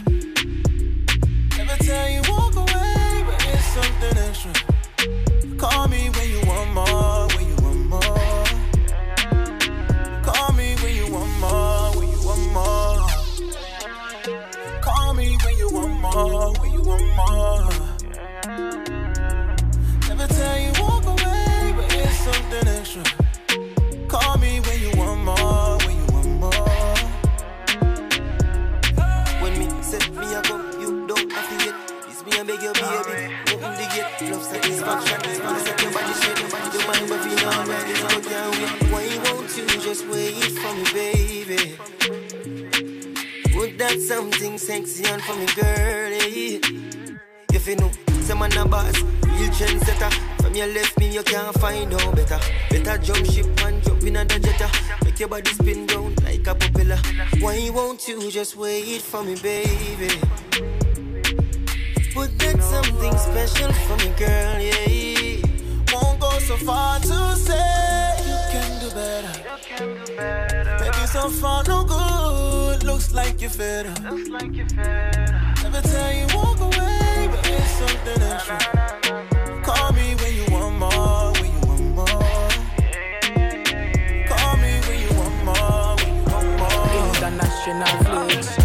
[34.98, 35.46] Satisfaction.
[35.46, 36.40] Wanna set your body straight,
[36.74, 37.90] your mind, but feel alright.
[37.90, 38.70] It's out your way.
[38.92, 41.78] Why won't you just wait for me, baby?
[43.54, 46.62] Put that something sexy on for me, girlie.
[47.54, 50.12] If you know, someone a boss, real trendsetter.
[50.42, 52.40] From your left me, you can't find no better.
[52.70, 54.70] Better jump ship and jump in a jetta.
[55.04, 57.00] Make your body spin round like a propeller.
[57.40, 60.10] Why won't you just wait for me, baby?
[62.60, 65.38] Put something special for me, girl, yeah.
[65.94, 69.32] Won't go so far to say you can do better.
[70.78, 72.84] Baby, so far no good.
[72.84, 74.02] Looks like you're fed up.
[74.04, 78.58] Never tell you walk away, but it's something extra.
[79.64, 82.50] Call me when you want more, when you want more.
[84.28, 86.88] Call me when you want more, when you want more.
[87.16, 88.59] International flicks.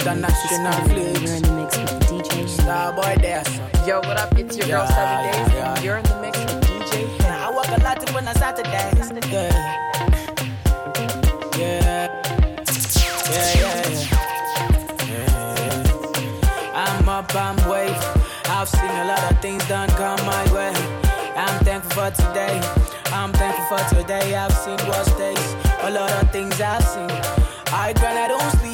[0.00, 1.20] International flicks.
[1.20, 2.48] You're in the mix with DJ.
[2.48, 3.44] Star boy there.
[3.86, 4.32] Yo, what up?
[4.38, 7.20] It's your girl, Seven Days, and you're in the mix with DJ.
[7.20, 9.10] Yeah, I work a lot when I Saturdays.
[9.30, 9.52] Yeah.
[11.58, 12.08] Yeah.
[13.28, 15.20] Yeah, yeah, yeah.
[15.84, 16.72] yeah.
[16.74, 17.94] I'm up, I'm wave.
[18.46, 20.72] I've seen a lot of things done come my way.
[21.36, 22.58] I'm thankful for today.
[23.12, 24.34] I'm thankful for today.
[24.34, 25.54] I've seen worse days.
[25.82, 27.10] A lot of things I've seen.
[27.72, 28.69] I grind, I don't sleep,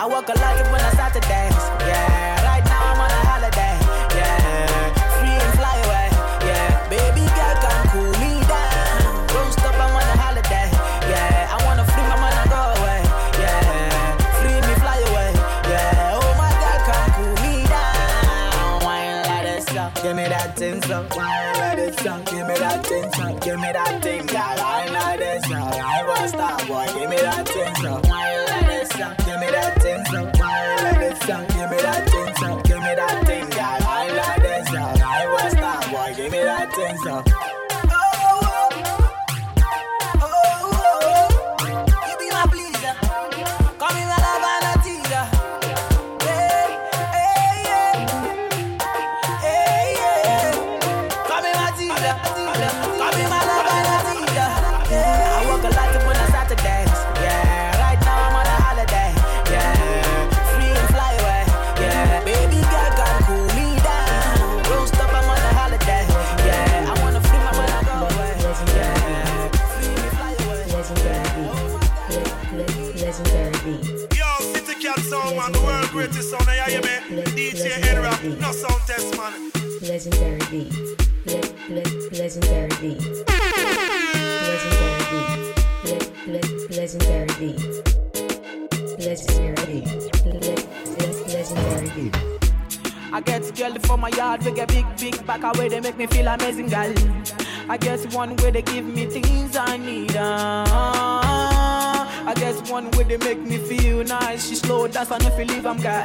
[0.00, 1.58] I work a lot when I start to dance.
[1.82, 3.74] Yeah, right now I'm on a holiday.
[4.14, 6.06] Yeah, free and fly away.
[6.46, 9.26] Yeah, baby girl can cool me down.
[9.26, 10.70] Don't stop, I'm on a holiday.
[11.10, 13.02] Yeah, I wanna free my man and go away.
[13.42, 15.34] Yeah, free me, fly away.
[15.66, 18.78] Yeah, oh my girl can cool me down.
[18.86, 21.06] Wine like this song, give me that thing song.
[21.18, 23.34] Wine like this song, give me that thing song.
[23.40, 24.37] Give me that thing, girl.
[82.40, 83.02] Legendary beat.
[84.46, 85.42] Legendary beat.
[85.84, 87.62] Le- le- legendary beat.
[88.98, 90.24] Legendary beat.
[90.24, 92.16] Le- le- legendary beat.
[93.12, 96.06] I get girl for my yard, we get big, big back away, they make me
[96.06, 96.92] feel amazing, girl.
[97.68, 100.16] I get one way they give me things I need.
[100.16, 101.57] Uh,
[102.28, 104.46] I get one way they make me feel nice.
[104.46, 106.04] She slow dance and if you leave, I'm girl.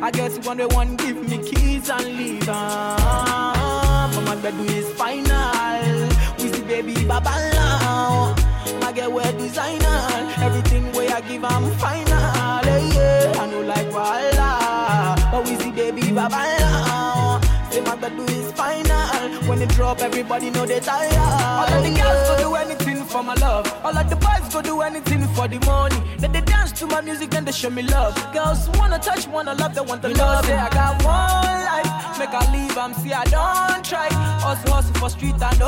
[0.00, 2.48] I get one way one give me keys and leave.
[2.48, 4.08] Uh.
[4.14, 6.08] But my bed is final.
[6.38, 8.36] We see baby baba now.
[8.80, 10.06] My girl wear designer.
[10.38, 12.62] Everything way I give, I'm final.
[12.62, 13.40] Hey, yeah.
[13.42, 15.16] I know like voila.
[15.32, 17.40] But we see baby baba now.
[17.72, 19.48] Say my bed is final.
[19.48, 21.12] When they drop, everybody know they tired.
[21.16, 23.66] All of the girls do anything for my love.
[23.84, 25.96] All of the boys go do anything for the money.
[26.18, 28.14] Then they dance to my music, then they show me love.
[28.32, 30.44] Girls wanna touch, wanna love, they want the You know, love.
[30.44, 34.08] say Say I got one life, make I leave, I'm see I don't try.
[34.44, 35.66] Hustle, hustle for street and no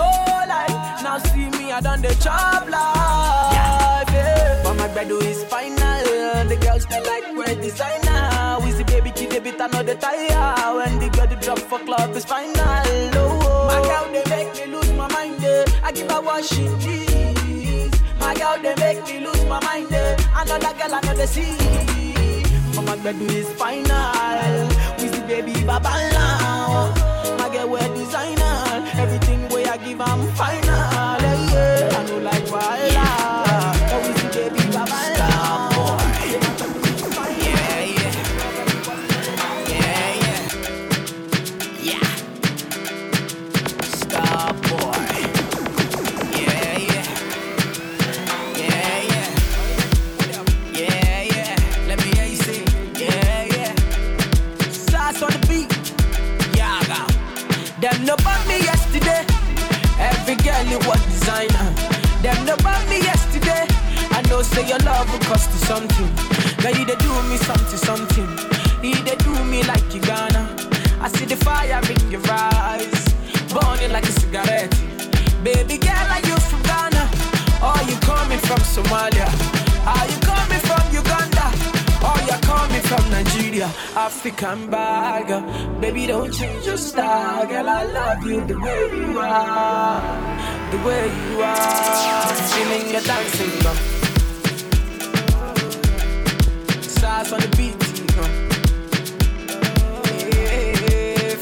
[0.55, 1.03] life.
[1.03, 3.53] Now see me, I done the job life.
[3.55, 4.63] Yeah.
[4.65, 5.79] But my bread is final.
[6.49, 8.59] The girls they like wear designer.
[8.65, 10.77] We see baby kid a bit another tire.
[10.77, 12.55] When the girl the drop for club is final.
[12.57, 15.43] Oh, my girl they make me lose my mind.
[15.45, 15.65] eh.
[15.83, 17.32] I give her what she needs.
[18.33, 19.93] My girl they make me lose my mind.
[19.93, 20.17] eh.
[20.35, 21.55] Another girl another see.
[22.75, 24.69] But my bed is final.
[24.99, 26.95] We see baby baba now.
[27.37, 28.89] My girl wear designer.
[28.95, 30.62] Everything way I give I'm final.
[65.67, 66.11] Something.
[66.63, 68.29] Now you they do me something, something.
[68.83, 70.43] You they do me like you gonna.
[71.01, 73.15] I see the fire in your eyes,
[73.53, 74.71] burning like a cigarette.
[75.45, 77.05] Baby girl, are you from Ghana?
[77.67, 79.29] Or you coming from Somalia?
[79.87, 81.47] Are you coming from Uganda?
[82.09, 83.67] Or you coming from Nigeria?
[83.97, 85.29] African bag,
[85.81, 87.69] baby, don't change your style, girl.
[87.69, 90.03] I love you the way you are,
[90.71, 92.35] the way you are.
[92.53, 94.02] Feeling your dancing.
[97.23, 97.77] Sauce on the beat,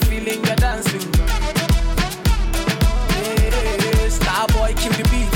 [0.04, 1.00] feeling dancing.
[4.10, 5.30] Star boy, kill the beat.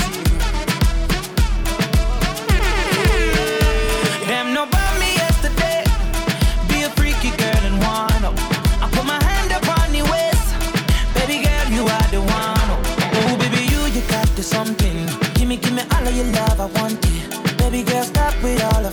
[4.27, 5.83] Them no bought me yesterday.
[6.69, 8.29] Be a freaky girl and wanna.
[8.83, 10.53] I put my hand upon your waist.
[11.15, 12.69] Baby girl, you are the one.
[13.17, 15.07] Oh, baby, you, you got the something.
[15.33, 17.57] Give me, give me all of your love, I want it.
[17.57, 18.91] Baby girl, stop with all the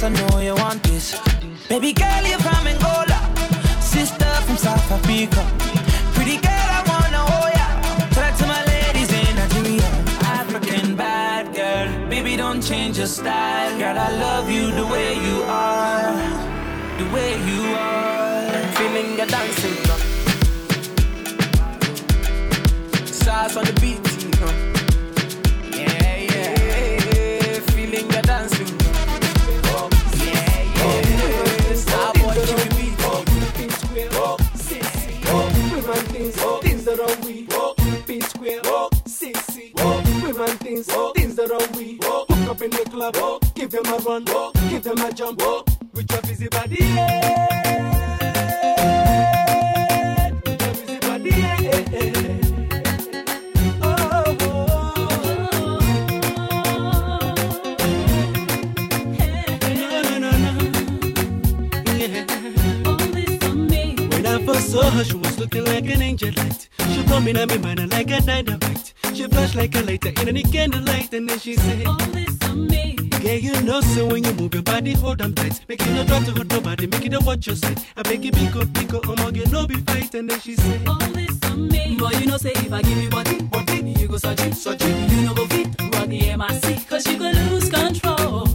[0.00, 1.18] I know you want this.
[1.68, 3.18] Baby girl, you're from Angola.
[3.80, 5.42] Sister from South Africa.
[6.14, 7.68] Pretty girl, I wanna hold ya.
[8.14, 9.90] Talk to my ladies in Nigeria.
[10.38, 12.08] African bad girl.
[12.08, 13.76] Baby, don't change your style.
[13.76, 16.14] Girl, I love you the way you are.
[16.98, 18.52] The way you are.
[18.78, 19.78] Feeling your dancing.
[23.06, 23.77] Sauce on the
[37.28, 38.02] things that are we.
[38.02, 38.60] P square,
[39.04, 39.74] CC.
[40.22, 41.98] Women things, things that are we.
[42.02, 44.24] Hook up in the club, give them a run,
[44.70, 45.42] give them a jump.
[45.92, 47.97] With your busy body, yeah.
[64.68, 66.68] Saw her, she was looking like an angel light.
[66.92, 68.92] She told me mind like a dynamite.
[69.14, 72.66] She flashed like a lighter in any candlelight, and then she said, All this on
[72.66, 72.96] me.
[73.22, 75.64] Yeah, you know, so when you move your body, hold on tight.
[75.68, 77.80] Make it no drop to hurt nobody, make it a watch your side.
[77.96, 80.86] I beg you, pick up, pick up, get no be fight, and then she said,
[80.86, 81.96] All this on me.
[81.96, 84.82] Boy, you know, say if I give you body, body, you go search it, search
[84.82, 85.10] it.
[85.12, 88.46] You know, go fit, run the MIC, cause you go lose control.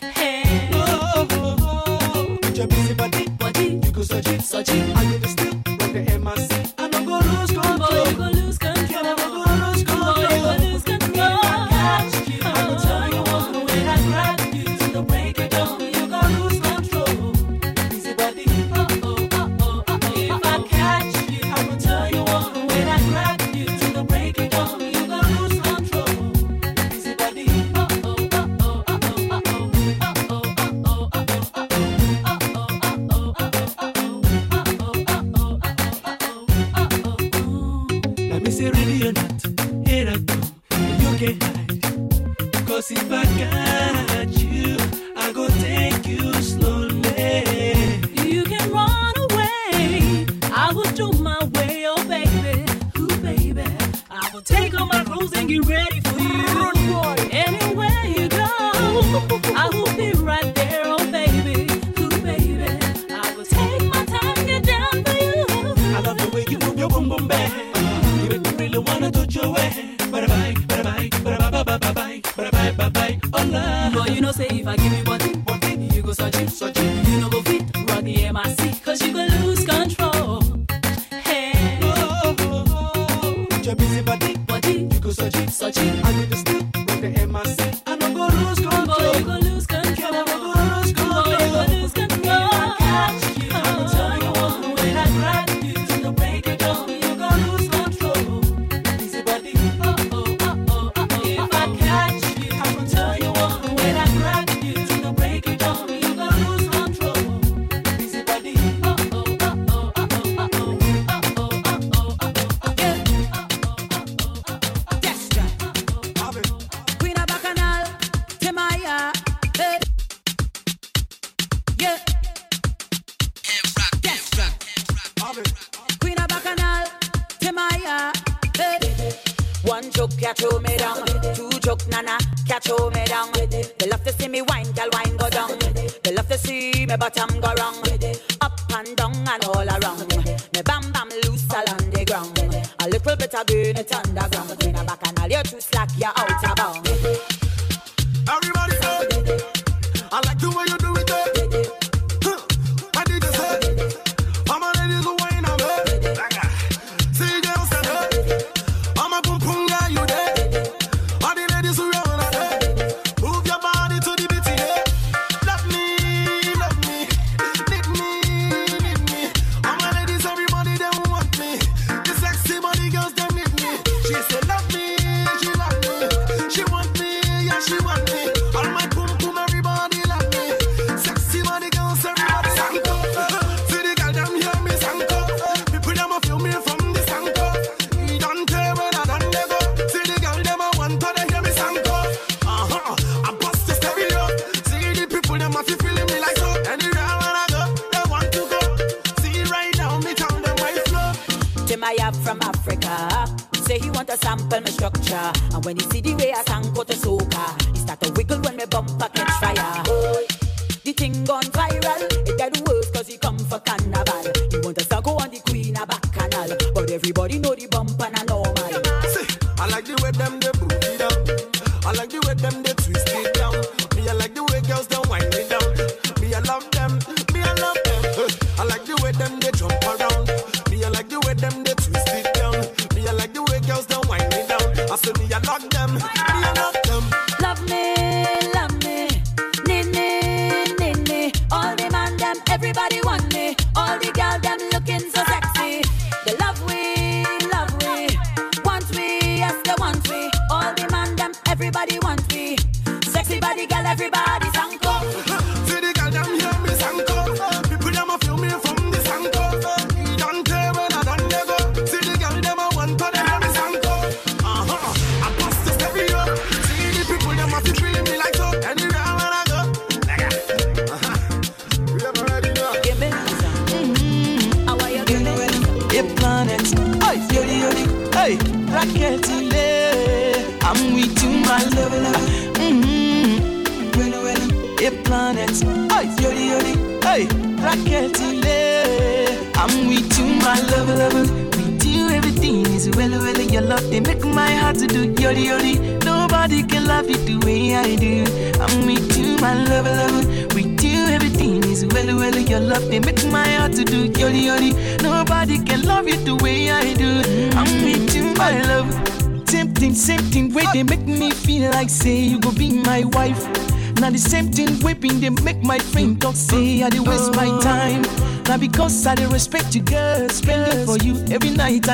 [0.00, 0.68] Hey.
[0.72, 2.38] Oh, oh, oh.
[2.42, 5.13] With your busy body, body, you go search it, search it.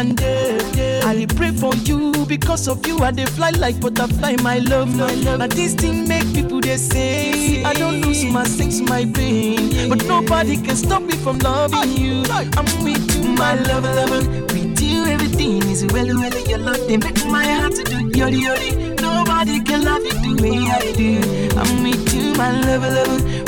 [0.01, 1.01] and day.
[1.05, 2.99] I pray for you because of you.
[3.01, 4.97] I they fly like butterfly, my love.
[4.97, 5.39] My love.
[5.41, 10.05] Now this thing make people they say I don't lose my sense, my brain, but
[10.07, 12.25] nobody can stop me from loving you.
[12.31, 14.23] I'm with you, my love, lover.
[14.55, 16.39] With you, everything is well, well.
[16.49, 18.71] Your love they make my heart to do yori yori.
[19.01, 21.11] Nobody can love you the way I do.
[21.59, 23.40] I'm with you, my love, lover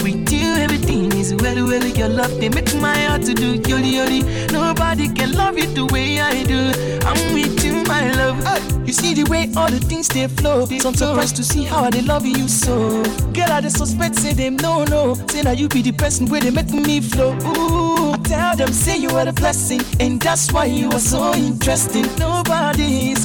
[1.33, 4.53] is well, well, your love, they make my heart to do yoli yoli.
[4.53, 6.73] Nobody can love it the way I do.
[7.07, 8.43] I'm with you, my love.
[8.45, 8.73] Hey.
[8.87, 10.67] You see the way all the things they flow.
[10.67, 13.03] They I'm surprised to see how they love you so.
[13.33, 15.15] Girl, I the suspect, say them no, no.
[15.29, 17.33] Say now you be the person where they make me flow.
[17.33, 21.33] Ooh, I tell them, say you are the blessing, and that's why you are so
[21.35, 22.05] interesting.
[22.19, 22.52] Nobody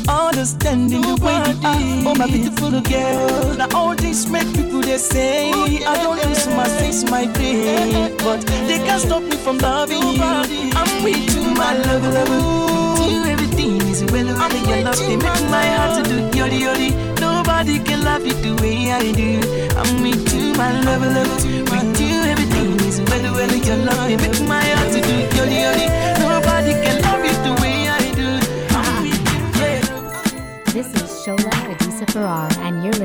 [0.10, 2.12] understanding the way you are.
[2.12, 3.56] Oh, my beautiful girl.
[3.58, 8.16] Now all this mad people they say oh, I don't lose my face my brain,
[8.20, 10.72] but they can't stop me from loving you.
[10.76, 13.10] I'm with you, my love, love.
[13.12, 14.98] You everything is well over I'm your love.
[14.98, 17.20] They make my heart to do yodi yodi.
[17.20, 19.42] Nobody can love you the way I do.
[19.78, 21.44] I'm with you, my love, love.
[21.72, 24.08] With you everything is well well your love.
[24.08, 26.17] They make my heart to do yodi yodi.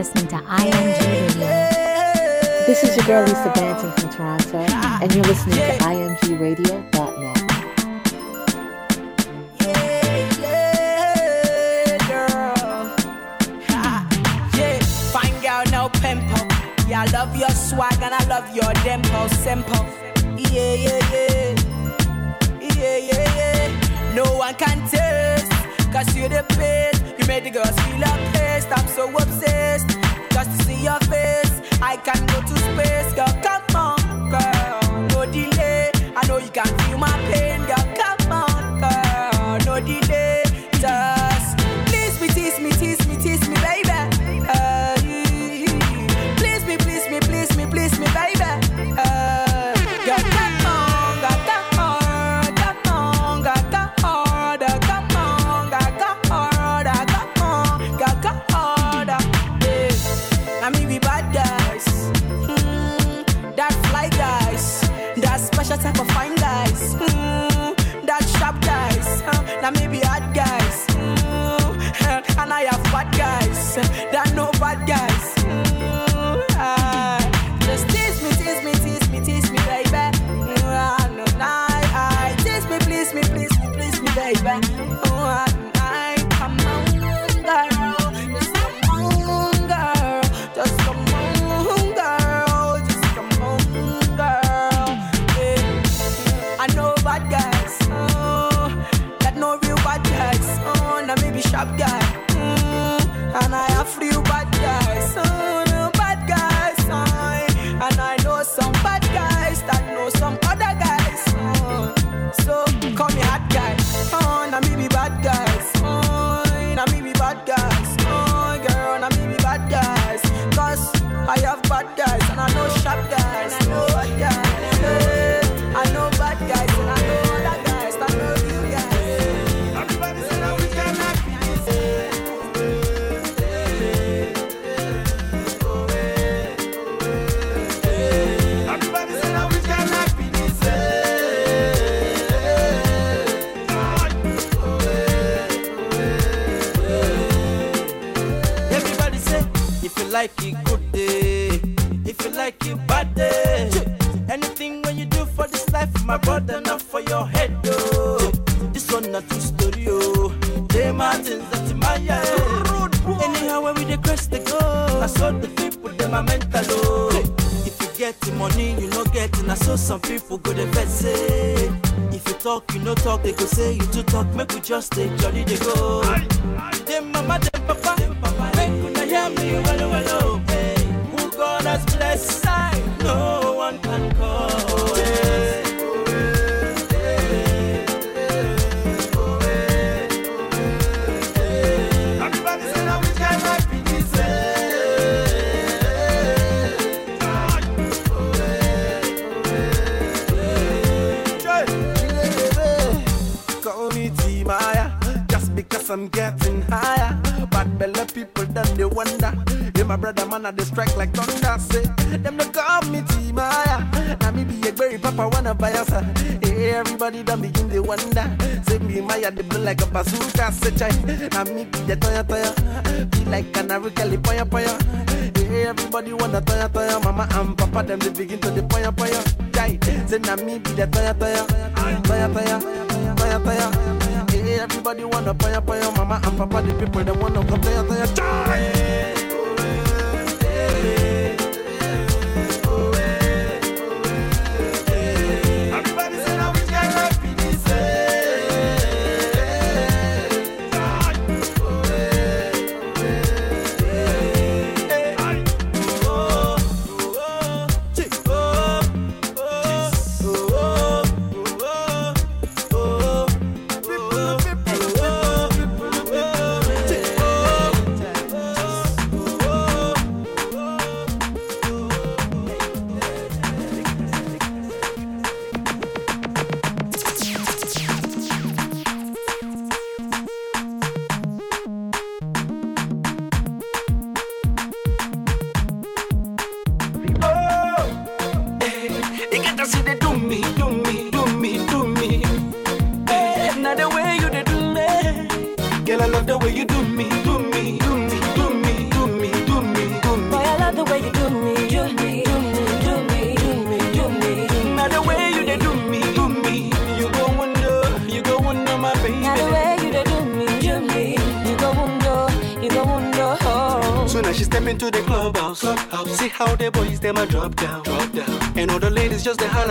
[0.03, 1.47] listening to IMG Radio.
[2.67, 7.12] This is your girl Lisa Banton from Toronto, and you're listening to IMG Radio.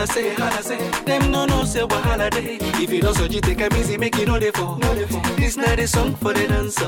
[0.01, 1.03] Holla say, holla say.
[1.05, 2.57] Them no no say what holiday.
[2.81, 4.75] If you don't so you take a easy, make it know they fall.
[5.37, 6.87] This not a song for the dancer.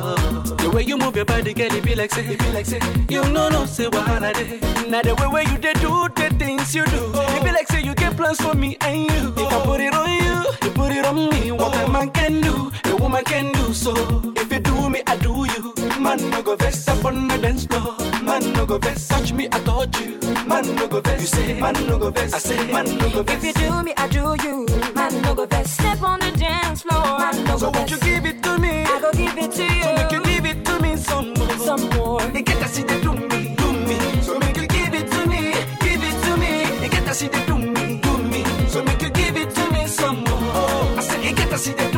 [0.64, 2.80] The way you move your body, girl, it be like say, it be like say.
[3.09, 4.59] You no no say what holiday.
[4.89, 7.82] Now the way where you they do the things you do, it be like say
[7.82, 9.34] you get plans for me and you.
[9.38, 11.51] If I put it on you, you put it on me.
[11.51, 13.93] What a man can do, a woman can do so.
[14.38, 15.74] If you do me, I do you.
[15.99, 18.03] Man no go vex up on the dance floor.
[18.26, 20.19] Man no go vex, touch me, I touch you.
[20.47, 21.59] Man no go vex, you say.
[21.59, 22.71] Man no go vex, I say.
[22.71, 23.43] Man no go vex.
[23.43, 24.65] If you do me, I do you.
[24.95, 25.74] Man, no go best.
[25.74, 27.19] Step on the dance floor.
[27.19, 28.84] Man, no So go won't you give it to me?
[28.84, 29.84] I go give it to you.
[29.84, 31.57] So make you give it to me some more.
[31.57, 32.21] Some more.
[32.34, 34.21] You get to see the do me, do me.
[34.21, 35.41] So make you give it to me,
[35.86, 36.84] give it to me.
[36.84, 38.43] You get to see the do me, do me.
[38.67, 40.97] So make you give it to me some more.
[40.97, 41.93] I said you get to see the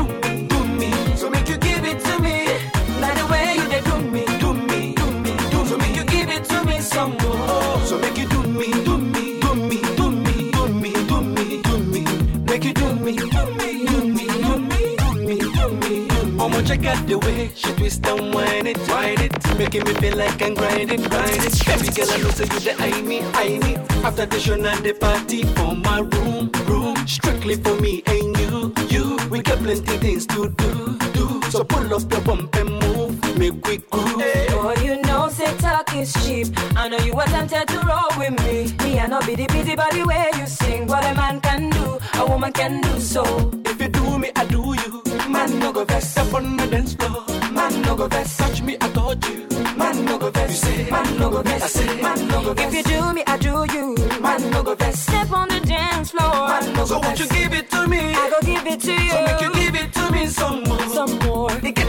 [19.79, 21.51] making me feel like I'm grinding, grinding.
[21.65, 23.75] Baby girl, I know say you the I me, I me.
[24.03, 28.73] After the show and the party for my room, room, strictly for me and you,
[28.89, 29.17] you.
[29.29, 31.41] We got plenty things to do, do.
[31.49, 34.23] So pull up your bump and move, make we groove.
[34.51, 36.47] Boy, you know, say talk is cheap.
[36.75, 38.73] I know you were tempted to roll with me.
[38.83, 40.87] Me, I know be the busy body way you sing.
[40.87, 43.51] What a man can do, a woman can do so.
[43.65, 45.03] If you do me, I do you.
[45.29, 47.25] Man, no go vex up on the dance floor.
[47.51, 49.54] Man, no go vex, touch me, I touch you.
[49.85, 50.89] Man, no go vex, you say.
[50.89, 52.01] Man, no go vex, I say.
[52.01, 52.73] Man, no go vex.
[52.73, 53.95] If you do me, I do you.
[54.19, 54.99] Man, no go vex.
[54.99, 56.47] Step on the dance floor.
[56.47, 57.99] Man, no so won't you give it to me?
[58.15, 59.11] I go give it to you.
[59.11, 60.89] So make you give it to me some more.
[60.89, 61.51] Some more.
[61.61, 61.87] You get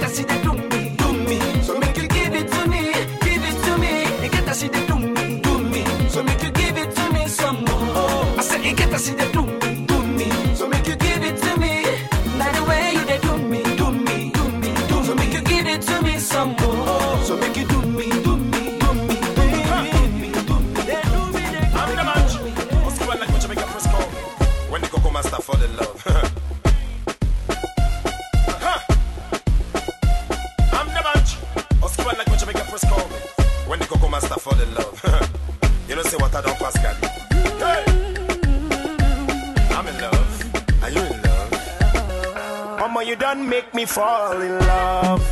[43.16, 45.22] you done make me fall in love.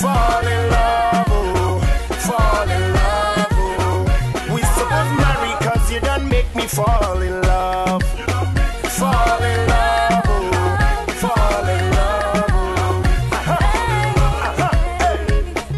[0.00, 1.80] Fall in love, oh.
[2.26, 4.54] Fall in love, oh.
[4.54, 8.02] We supposed marry cause you done make me fall in love.
[8.98, 11.10] Fall in love, oh.
[11.22, 13.02] Fall in love, oh.
[13.32, 13.58] Aha.
[14.48, 14.70] Aha.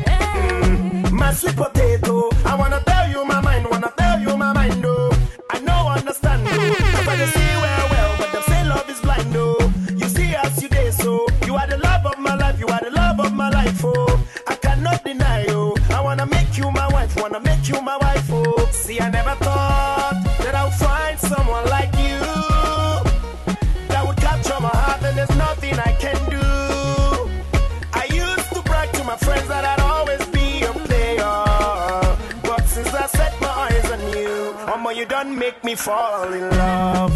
[0.07, 0.61] Hey.
[0.61, 1.11] Mm.
[1.13, 1.57] My sweet
[35.85, 37.13] fall in love,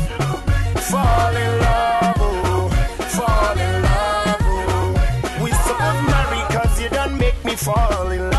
[0.90, 2.68] fall in love, oh,
[3.16, 5.42] fall in love, oh.
[5.42, 8.37] We supposed marry cause you done make me fall in love,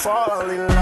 [0.00, 0.77] fall in love,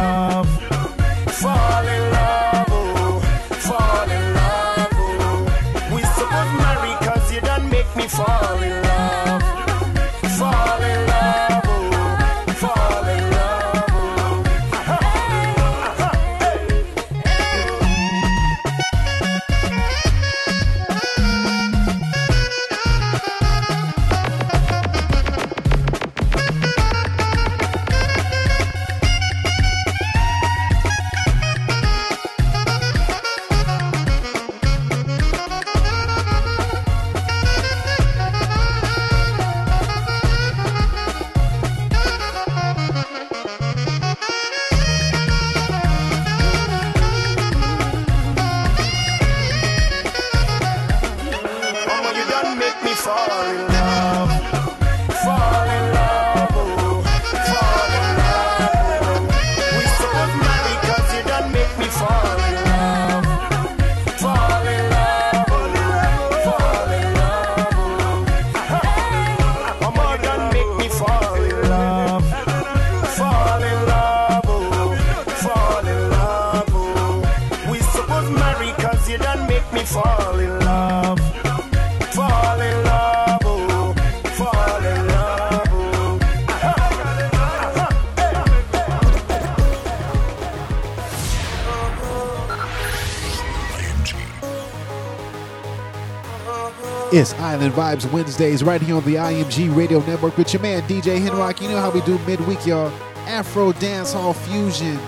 [97.77, 101.61] Vibes Wednesdays right here on the IMG Radio Network with your man DJ Henrock.
[101.61, 102.91] You know how we do midweek, y'all.
[103.27, 104.99] Afro Dance Hall Fusion.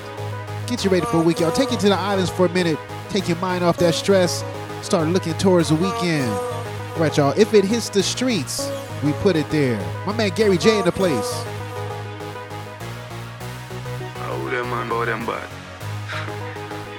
[0.66, 1.50] Get you ready for a week, y'all.
[1.50, 2.78] Take you to the islands for a minute.
[3.08, 4.44] Take your mind off that stress.
[4.82, 6.30] Start looking towards the weekend.
[6.30, 7.32] All right, y'all.
[7.38, 8.70] If it hits the streets,
[9.02, 9.80] we put it there.
[10.04, 11.32] My man Gary J in the place.
[14.28, 15.48] Oh, them man, oh, them bad.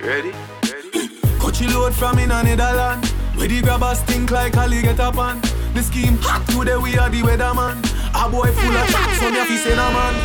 [0.01, 0.31] you ready?
[0.63, 1.09] Ready?
[1.37, 3.05] Coachy load from in a Netherland.
[3.35, 5.39] Where the grabbers think like Ali get up on.
[5.73, 7.77] The scheme hot today we are the weatherman.
[8.13, 10.15] A boy full of shots on your face in a man.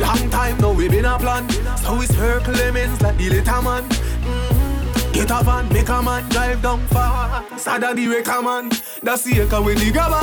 [0.00, 1.48] Long time now we been a plan.
[1.82, 3.82] So we circle lemons like the little man.
[3.88, 5.12] Mm.
[5.12, 7.44] Get a van, make a man drive down far.
[7.58, 8.06] Sada the
[8.42, 8.70] man.
[9.02, 10.22] That's the echo with the grabber.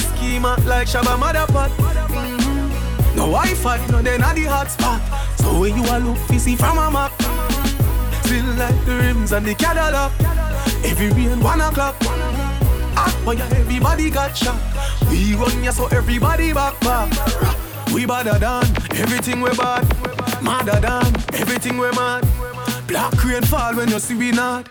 [0.00, 1.70] Schema like Shabba Madda Pot.
[1.70, 3.16] Mm.
[3.16, 5.00] No Wi-Fi, no then at the hot spot.
[5.38, 7.12] So when you a look, you see from a map.
[8.24, 10.12] Still like the rims and the Cadillac.
[10.84, 11.96] Every rain one o'clock.
[13.02, 14.60] Ah, but everybody got shot.
[15.08, 17.08] We run ya so everybody back back.
[17.94, 18.64] We badder than
[19.00, 19.88] everything we bad.
[20.42, 22.28] Madder than everything we mad.
[22.86, 24.68] Black rain fall when you see we not.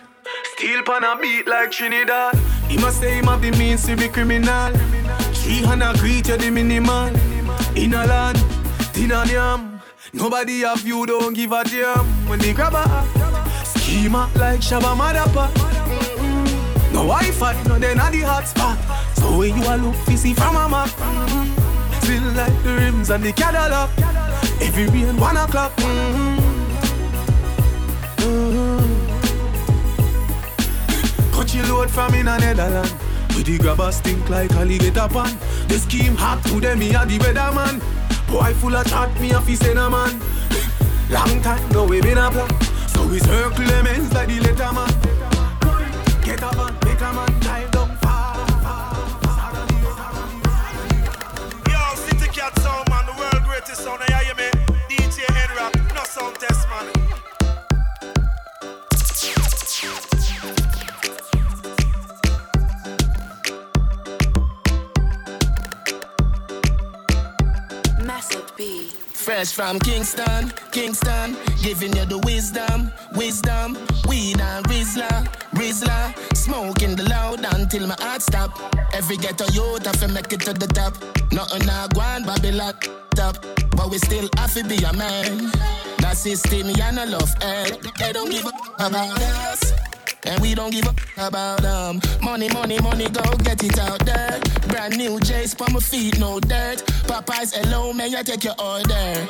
[0.54, 2.38] Steel pan a beat like Trinidad.
[2.68, 4.72] He must say him have the means to be criminal.
[5.34, 7.10] Three hundred greet you the minimal.
[7.74, 8.38] In a land,
[8.92, 9.82] tin and yam.
[10.12, 12.06] Nobody have you, don't give a damn.
[12.28, 12.84] When they grab a
[13.64, 15.50] schema like Shabba Madda Pot.
[17.00, 18.76] No Wi-Fi, no then at the hot spot.
[19.16, 20.90] So when you a look, see from a map.
[22.02, 23.88] Still like the rims and the Cadillac.
[24.60, 25.72] Every rain one o'clock.
[25.76, 26.36] Mm-hmm.
[31.32, 32.94] Coachy load from in a Netherland.
[33.34, 35.38] With the grabbers stink like alligator pan.
[35.68, 37.80] The scheme hot to them, me a the weatherman.
[38.28, 40.20] Boy full of chat, me a fi send a man.
[41.08, 42.50] Long time no we been a plan.
[42.88, 44.70] So we circle them ends like the letter
[56.10, 56.86] sound test man.
[68.04, 68.88] Massive B.
[69.12, 73.78] Fresh from Kingston, Kingston, giving you the wisdom, wisdom.
[74.08, 75.28] Weed and Rizla,
[75.60, 78.58] Rizla, smoking the loud until my heart stop.
[78.94, 80.94] Every ghetto youth have to make it to the top.
[81.32, 82.74] Nothing I on Babylon
[83.14, 83.44] top,
[83.76, 85.50] but we still have to be a man.
[85.98, 87.76] That system, yeah, no love, eh?
[87.98, 88.52] They don't give a
[88.86, 89.72] about us.
[90.24, 92.00] And we don't give a about them.
[92.22, 94.40] Money, money, money, go get it out there.
[94.68, 96.78] Brand new J's on my feet, no dirt.
[97.04, 99.26] Popeyes, hello, may I take your order?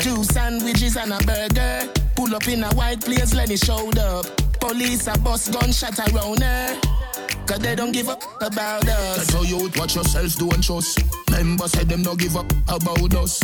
[0.00, 1.92] Two sandwiches and a burger.
[2.16, 4.24] Pull up in a white place, let it show up.
[4.64, 6.80] Police a bus gunshot around her.
[7.46, 9.26] Cause they don't give up about us.
[9.26, 11.04] Tell you watch yourself, don't trust.
[11.30, 13.42] Members said them don't give up about us.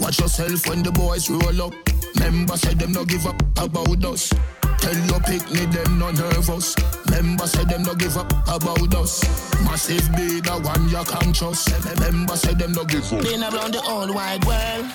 [0.00, 1.74] Watch yourself when the boys roll up.
[2.18, 4.32] Members said them don't give up about us.
[4.78, 6.74] Tell your picnic them no nervous.
[7.10, 9.22] Members said them don't give up about us.
[9.64, 11.68] Massive be the one you can trust.
[12.00, 13.22] Members said them don't give up.
[13.22, 14.86] Been around the whole wide world.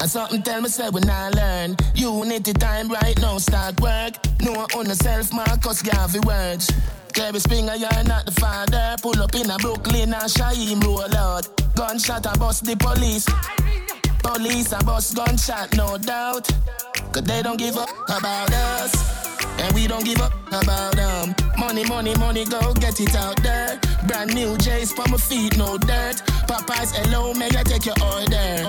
[0.00, 1.76] And something tell me say when I learn.
[1.94, 4.14] Unity time right now start work.
[4.40, 6.72] No on the self Marcus Garvey words.
[7.12, 8.96] Jerry Springer, you're not the father.
[9.02, 11.46] Pull up in a Brooklyn and Shaheem roll out.
[11.74, 13.26] Gunshot a bust the police.
[14.22, 16.48] Police a bust gunshot, no doubt.
[17.12, 18.92] Cause they don't give up about us.
[19.58, 21.34] And we don't give up about them.
[21.58, 23.78] Money, money, money, go get it out there.
[24.06, 26.22] Brand new J's for my feet, no dirt.
[26.48, 28.68] Popeyes, hello, may I take your order?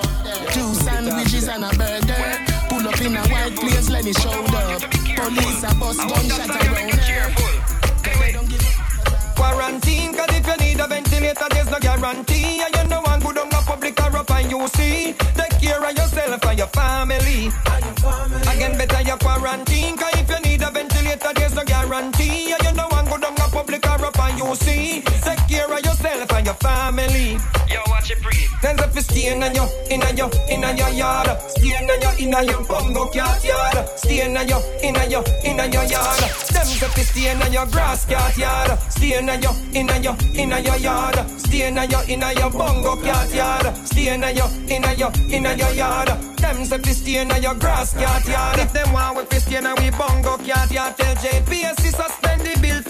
[0.51, 2.39] Two sandwiches and a burger.
[2.69, 4.81] Pull up in a white place, let me show up.
[5.15, 6.91] Police a bust gunshot around.
[9.35, 12.61] Quarantine, cause if you need a ventilator, there's no guarantee.
[12.61, 15.13] And you know one good on public and you see.
[15.39, 17.39] Take care of yourself and your family.
[18.51, 22.51] Again, better your quarantine, cause if you need a ventilator, there's no guarantee.
[22.53, 24.90] And you know one good on a public and you see.
[29.11, 31.27] Stay in your, in your, in your yard.
[31.51, 33.77] Stay in your, in your bongo cat yard.
[33.97, 36.21] Stay in your, in your, in your yard.
[36.51, 38.79] Them to stay in your grass cat yard.
[38.89, 41.15] Stay in your, in your, in your yard.
[41.39, 43.75] Stay in your, in your bongo cat yard.
[43.85, 46.09] Stay in your, in your, in your yard.
[46.41, 48.59] Them say fi stay in your grass cat yard.
[48.59, 51.81] If them want we fi stay we bongo cat yard, tell JPS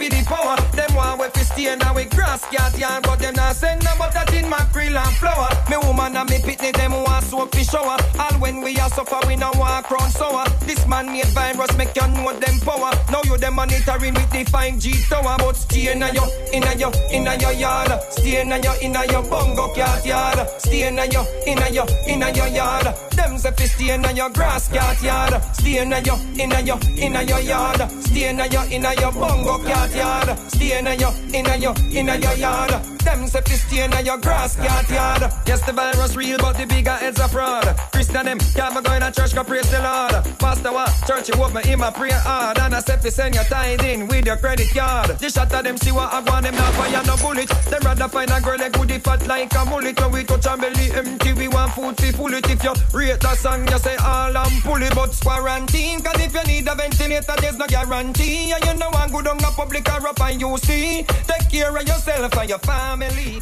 [0.10, 4.24] suspend the bill Stay now with grass cat yard, but them not send no butter
[4.32, 5.50] tin mackerel and flour.
[5.70, 7.98] Me woman and me pitney them want soap fi shower.
[8.18, 10.46] All when we are suffer, we no walk round sour.
[10.66, 12.92] This man made virus make you know them power.
[13.12, 16.24] Now you them monitoring with the 5G tower, but stay na yo,
[16.54, 17.92] inna yo, inna your yard.
[18.12, 20.40] Stay na yo, inna your bongo cat yard.
[20.60, 22.88] Stay na yo, inna yo, inna your yard.
[23.12, 25.44] Them say fi stay na your grass cat yard.
[25.54, 27.82] Stay na yo, inna yo, inna your yard.
[28.06, 30.38] Stay na yo, inna your bongo cat yard.
[30.50, 32.72] Stay na yo, inna yo, inna your yard.
[33.04, 35.32] Them say fi stay na your grass cat yard.
[35.48, 37.66] Yes, the virus real, but the bigger heads are fraud.
[37.92, 40.24] Christian them can't be going to church, go praise the Lord.
[40.40, 40.90] Pastor what?
[41.08, 42.60] Church you open in my prayer hard.
[42.60, 45.18] And I say fi send your tithe in with your credit card.
[45.20, 47.50] The shot of them see what I want them not fire no bullet.
[47.70, 50.00] Them rather find a girl like goody fat like a mullet.
[50.00, 52.50] When we touch a belly empty, we want food fi full it.
[52.50, 56.02] If you rate the song, you say all I'm pull it, but quarantine.
[56.02, 58.52] Cause if you need a ventilator, there's no guarantee.
[58.52, 61.04] And you know I'm good on the public or up and you see.
[61.28, 63.42] Take care of yourself and your family.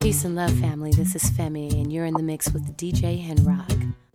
[0.00, 0.92] Peace and love, family.
[0.92, 4.05] This is Femi, and you're in the mix with DJ Henrock.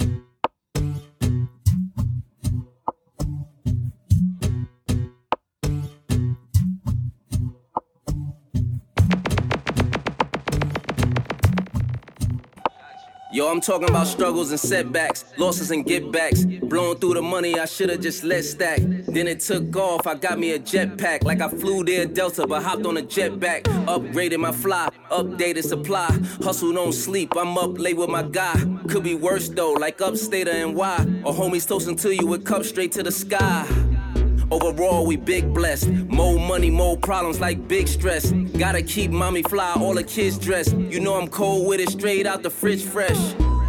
[13.42, 16.46] Yo, I'm talking about struggles and setbacks, losses and get backs.
[16.46, 18.78] Blowing through the money I should've just let stack.
[18.82, 21.24] Then it took off, I got me a jetpack.
[21.24, 23.64] Like I flew there Delta, but hopped on a jetback.
[23.88, 26.16] Upgraded my fly, updated supply.
[26.44, 28.64] Hustle don't sleep, I'm up late with my guy.
[28.88, 31.24] Could be worse though, like upstate or NY.
[31.26, 33.66] Or homies toasting to you with cups straight to the sky.
[34.52, 35.88] Overall, we big blessed.
[35.88, 38.32] More money, more problems like big stress.
[38.32, 40.76] Gotta keep mommy fly, all the kids dressed.
[40.76, 43.18] You know I'm cold with it, straight out the fridge fresh.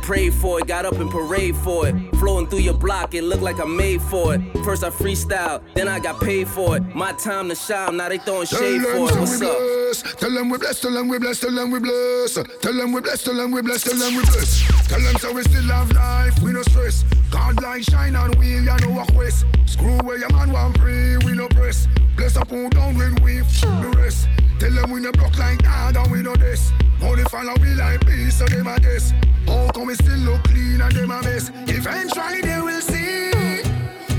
[0.02, 1.94] Prayed for it, got up and parade for it.
[2.16, 4.40] Flowing through your block, it looked like I made for it.
[4.64, 6.82] First I freestyle, then I got paid for it.
[6.94, 9.18] My time to shine, now they throwing shade for it.
[9.18, 9.82] What's up?
[9.92, 10.14] bless.
[10.14, 12.34] Tell them we bless, tell them we bless, tell them we bless.
[12.34, 14.88] Tell them we bless, tell them we bless, tell them we bless.
[14.88, 17.04] Tell them so we still have life, we no stress.
[17.30, 19.46] God light shine on we, ya know what quest.
[19.66, 21.88] Screw where your man want pray, we no press.
[22.16, 24.28] Bless up who down when we the rest.
[24.58, 26.72] Tell them we no block like that and we no this.
[27.02, 29.12] Only follow we like peace, so them a guess.
[29.46, 31.50] How come we still look clean and them a mess?
[31.66, 33.30] Eventually they will see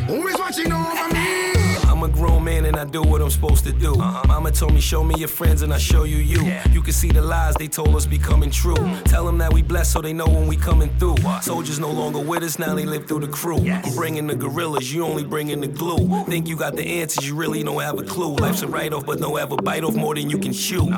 [0.06, 1.73] who is watching over me.
[1.94, 3.94] I'm a grown man and I do what I'm supposed to do.
[3.96, 6.42] Mama told me, show me your friends and I show you you.
[6.72, 8.76] You can see the lies they told us becoming true.
[9.06, 11.18] Tell them that we blessed so they know when we coming through.
[11.44, 13.58] Soldiers no longer with us, now they live through the crew.
[13.70, 16.24] I'm bringing the gorillas, you only bringing the glue.
[16.26, 18.36] Think you got the answers, you really don't have a clue.
[18.38, 20.90] Life's a write-off, but no ever bite off more than you can chew.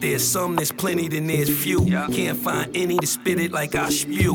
[0.00, 1.86] There's some, there's plenty, then there's few.
[1.86, 4.34] Can't find any to spit it like I spew.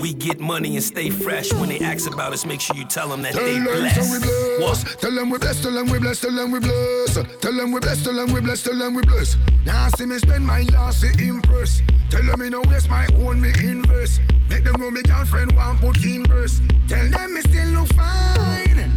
[0.00, 1.52] We get money and stay fresh.
[1.52, 4.02] When they ask about us, make sure you tell them that Tell they them so
[4.02, 4.58] we blessed.
[4.58, 4.96] bless.
[4.96, 7.14] Tell them we bless, tell them we bless, tell them we bless.
[7.40, 9.36] Tell them we bless, tell them we bless, tell them we bless.
[9.64, 11.80] Now see me spend my last to impress.
[12.10, 14.20] Tell them me no waste my own, me invest.
[14.50, 16.60] Make them know me girlfriend want put in verse.
[16.86, 18.92] Tell them me still look fine.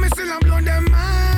[0.00, 1.37] Me still a blow them mind.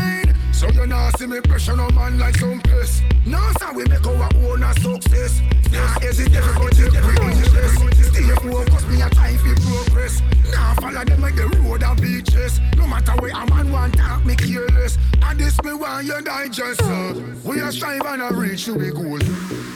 [0.60, 3.02] So you not see me pressure no man like some pest.
[3.24, 5.40] No, sir, we make our own a success.
[5.72, 7.76] Nah, hesitate, but you every interest.
[8.12, 10.20] Stay focused, me a time for progress.
[10.52, 12.60] Nah, follow them like the road and beaches.
[12.76, 14.98] No matter where a man want talk, me careless.
[15.22, 17.14] And this me want you digest, sir.
[17.42, 19.16] We a strive and a reach to the goal.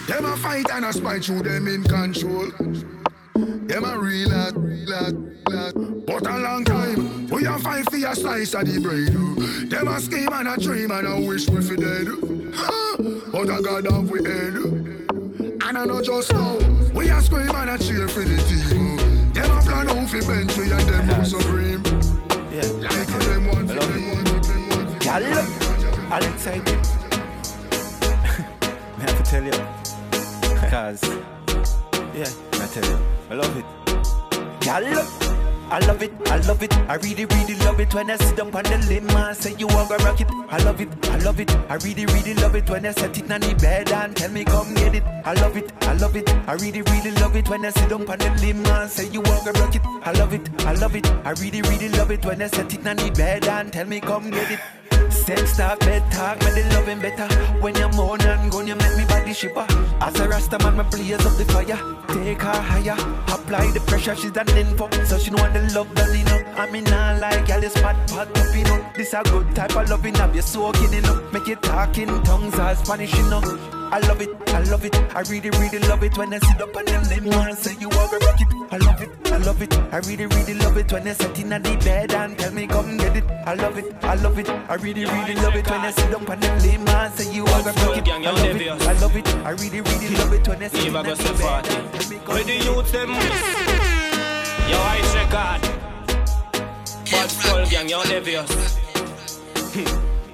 [0.06, 2.50] Them a fight and a spite through them in control.
[3.34, 6.06] Them a real lad, real lad, real lad.
[6.06, 9.70] But a long time, we a fight for a slice of the bread.
[9.70, 12.06] Them a scheme and a dream and a wish we fi dead.
[13.32, 14.54] But a God have we head.
[14.54, 16.56] And I know just now,
[16.94, 19.32] we a scream and a cheer for the team.
[19.32, 21.30] Them a plan out fi bench we and them yes.
[21.30, 21.82] supreme.
[22.52, 25.24] Yeah, Like how them want fi them fi them want fi Gal,
[26.12, 26.76] I'll excite you.
[28.96, 29.58] Me have to tell you,
[30.70, 31.02] cause
[32.14, 33.64] yeah, I tell you, I love it.
[34.60, 34.84] Gal,
[35.68, 38.54] I love it, I love it, I really, really love it when I sit up
[38.54, 40.28] on the limb and say you want to rock it.
[40.50, 43.28] I love it, I love it, I really, really love it when I set it
[43.32, 45.02] on the bed and tell me come get it.
[45.24, 48.08] I love it, I love it, I really, really love it when I sit up
[48.08, 49.82] on the limb and say you want to rock it.
[49.84, 52.86] I love it, I love it, I really, really love it when I set it
[52.86, 54.60] on the bed and tell me come get it.
[55.24, 57.26] Sex talk, bed talk, me the loving better.
[57.62, 59.66] When you're moan and gun, you make me body shiver.
[60.02, 61.80] As a rasta man, me blaze up the fire.
[62.08, 62.96] Take her higher,
[63.32, 64.14] apply the pressure.
[64.14, 66.44] She's an info, so she know the love done know.
[66.56, 68.84] I mean, I like y'all is pat pat up, you know.
[68.94, 71.26] This a good type of loving, have you soaking, know.
[71.32, 73.83] Make you talking tongues or Spanish, know.
[73.94, 74.96] I love it, I love it.
[75.14, 77.86] I really, really love it when I sit up on the limb and say you
[77.86, 78.48] are gonna rock it.
[78.72, 79.72] I love it, I love it.
[79.92, 82.96] I really, really love it when I sit in the bed and tell me come
[82.96, 83.24] get it.
[83.46, 84.48] I love it, I love it.
[84.48, 87.44] I really, really love it when I sit up on the limb and say you
[87.44, 88.08] are gonna rock it.
[88.08, 89.28] I love it, I love it.
[89.28, 92.48] I really, really love it when I sit in the bed and tell me come
[92.48, 93.10] youth them
[94.70, 95.62] Yo, I record
[97.12, 98.76] Bad skull gang, yo, devious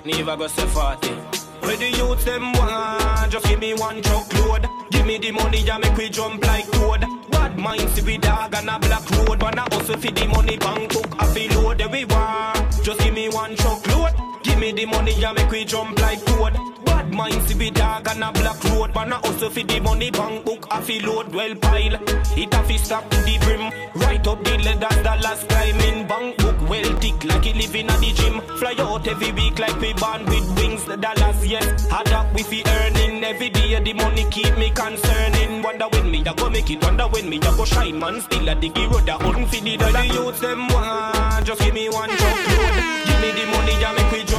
[0.06, 3.32] Never go say 40 Where the youth them want?
[3.32, 4.68] Just give me one truckload.
[4.90, 7.04] Give me the money and make we jump like toad.
[7.30, 9.38] Bad mind see we dog on a black road.
[9.38, 11.78] But I also feed the money bank book I feel load.
[11.78, 12.82] That we want.
[12.82, 14.12] Just give me one truckload.
[14.42, 16.69] Give me the money and make we jump like toad
[17.10, 18.92] Mind see we dog on a black road.
[18.92, 21.34] But I also feed the money bank book I feel load.
[21.34, 21.94] Well pile.
[22.36, 26.68] It a fi stop to the brim Right up the leather dollars climbing bank book.
[26.68, 28.40] Well thick like he living at the gym.
[28.58, 30.84] Fly out every week like we born with wings.
[30.84, 31.88] The dollars yes.
[31.88, 33.24] Hard up with fi earning.
[33.24, 35.62] Every day the money keep me concerning.
[35.62, 36.82] Wonder when me I go make it.
[36.82, 38.20] Wonder when me I go shine man.
[38.20, 39.92] Still a diggy road a hunting fi the dollar.
[39.92, 41.46] The youths them want.
[41.46, 42.74] Just give me one truckload
[43.06, 44.29] Give me the money and make we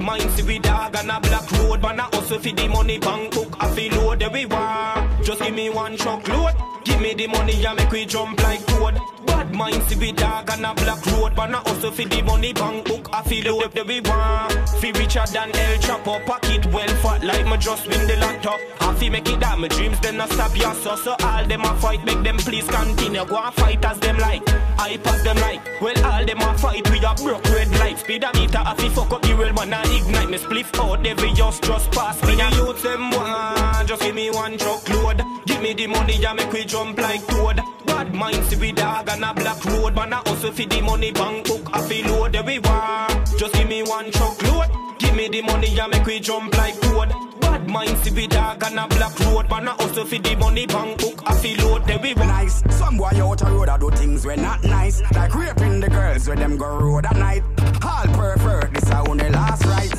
[0.00, 2.98] mind see we dog on a black road But I also fi the money.
[2.98, 6.54] Bank book I feel load every want Just give me one truckload
[6.84, 10.50] Give me the money and make we jump like toad Bad mind see we dog
[10.50, 11.34] on a black road.
[11.36, 14.52] But I also fi the money bank book I feel the whip that we want.
[14.80, 18.94] Fi richer than El Chapo Pocket well fat like me just win the laptop I
[18.94, 21.74] feel make it that my dreams then not stop ya so So all them a
[21.76, 23.24] fight make them please continue.
[23.26, 24.42] Go and fight as them like
[24.78, 25.60] I pass them like.
[25.80, 29.22] Well all them a fight we a broke red light Speedometer I feel fuck up
[29.22, 32.16] the real man and ignite me spliff out every just just pass.
[32.24, 35.22] Me The youth them want Just give me one truckload.
[35.46, 39.08] Give me the money and make we jump like toad Bad mind see we dog
[39.08, 42.36] on a black road Man I also fi the money bank book I fi load
[42.36, 46.56] every want Just give me one truckload Give me the money and make we jump
[46.56, 47.10] like toad
[47.40, 50.66] Bad mind see we dog on a black road Man I also fi the money
[50.66, 52.62] bank book I fi load every want nice.
[52.76, 55.02] Some boy out a road a do things we not nice.
[55.12, 57.42] Like raping the girls where them go road at night.
[57.82, 59.97] All pervert, this a only last rights.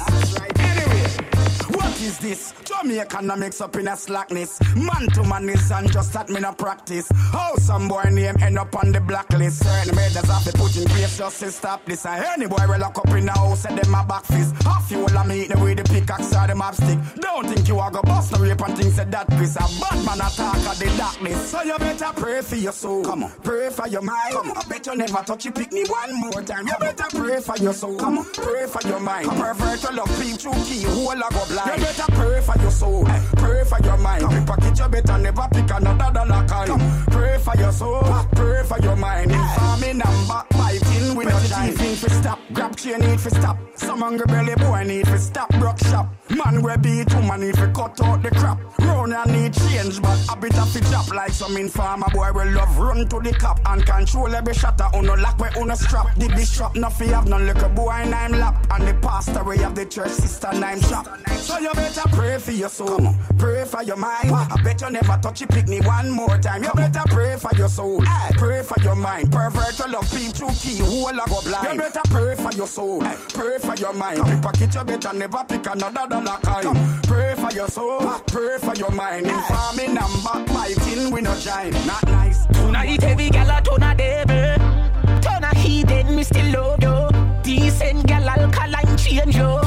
[2.01, 2.53] Is this?
[2.63, 4.59] Jamaican a mix up in a slackness.
[4.75, 7.11] Man to man is and just that me no practice.
[7.31, 9.63] How some boy name end up on the blacklist.
[9.63, 12.05] Certain measures have to put in place just to stop this.
[12.05, 14.55] And any boy will lock up in the house and them a back fist.
[14.63, 16.99] Half you will a meet the way the pickaxe or the map stick.
[17.19, 19.57] Don't think you are go bust no rape and things that that piece.
[19.57, 21.49] A bad man attack of the darkness.
[21.51, 23.03] So you better pray for your soul.
[23.03, 23.31] Come on.
[23.43, 24.33] Pray for your mind.
[24.33, 24.57] Come on.
[24.57, 26.65] I bet you never touch you pick me one more time.
[26.65, 27.97] You better pray for your soul.
[27.97, 28.25] Come on.
[28.31, 29.27] Pray for your mind.
[29.27, 30.83] Pervert to love people key.
[30.83, 31.88] Who will go blind?
[31.89, 33.03] Better pray for your soul.
[33.37, 34.21] Pray for your mind.
[34.21, 34.45] Come.
[34.45, 36.47] Pocket you better never pick another dollar.
[36.47, 37.05] Come.
[37.07, 38.03] Pray for your soul.
[38.33, 39.31] Pray for your mind.
[39.31, 41.73] In farming and backbiting, we no shine.
[41.73, 42.37] need for stop.
[42.53, 43.57] Grab chain need for stop.
[43.73, 45.51] Some hungry belly boy need for stop.
[45.53, 46.13] rock shop.
[46.29, 48.59] Man we beat woman need for cut out the crap.
[48.77, 52.51] Round and need change, but a bit of it drop like some informer boy will
[52.51, 54.87] love run to the cop and control every shatter.
[54.93, 56.15] Uno lock where uno strap.
[56.17, 58.63] The bishop no fi have none little boy in I'm lap.
[58.69, 61.07] And the pastor we have the church sister name shop.
[61.39, 62.87] So you better pray for your soul.
[62.87, 63.15] Come on.
[63.37, 64.31] Pray for your mind.
[64.31, 66.63] I bet you never touch it, pick me one more time.
[66.63, 68.01] You better pray for your soul.
[68.37, 69.31] Pray for your mind.
[69.31, 70.77] Pervert to love people key.
[70.77, 71.73] Who will go blind?
[71.73, 73.01] You better pray for your soul.
[73.33, 74.23] Pray for your mind.
[74.25, 76.75] Pick pocket you better never pick another dollar coin.
[77.03, 77.99] Pray for your soul.
[78.27, 79.27] Pray for your mind.
[79.27, 81.71] In farming and backbiting, we no join.
[81.85, 82.45] Not nice.
[82.47, 88.05] Tonight every gal a turn a devil Turn a heathen, me still love you Decent
[88.05, 89.59] gal alkaline change you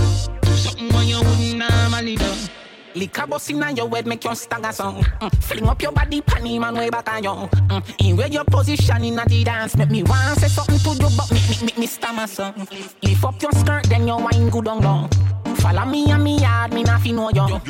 [0.42, 1.58] Do something when you wouldn't
[2.02, 2.52] normally do
[2.94, 5.02] Liquor bust inna your head make you stagger song.
[5.02, 5.42] Mm.
[5.42, 7.30] Fling up your body, panty man way back on you.
[7.30, 8.06] Mm.
[8.06, 11.30] In where your position inna the dance, make me want say something to you, but
[11.32, 12.68] me me me, me stammer song.
[13.02, 15.08] Lift up your skirt, then your wine good on long.
[15.62, 17.60] Follow me and me yard, me nothing know you.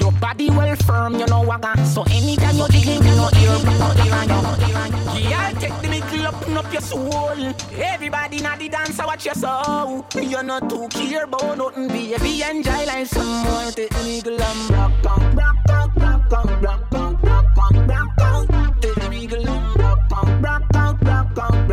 [0.00, 1.72] Your body well firm, you know wagga.
[1.86, 3.58] So anytime you digging, me no ear,
[4.04, 5.28] ear on you.
[5.28, 7.54] Yeah, take the middle up, open up your soul.
[7.76, 10.06] Everybody na the dance, I watch your soul.
[10.14, 12.42] You're not too care about nothing, baby.
[12.42, 13.70] Enjoy life some more.
[13.70, 18.20] Take the middle and rock on, rock on, rock on, rock on, rock on, rock
[18.20, 18.80] on.
[18.80, 21.68] Take the middle and rock on, rock on, rock on,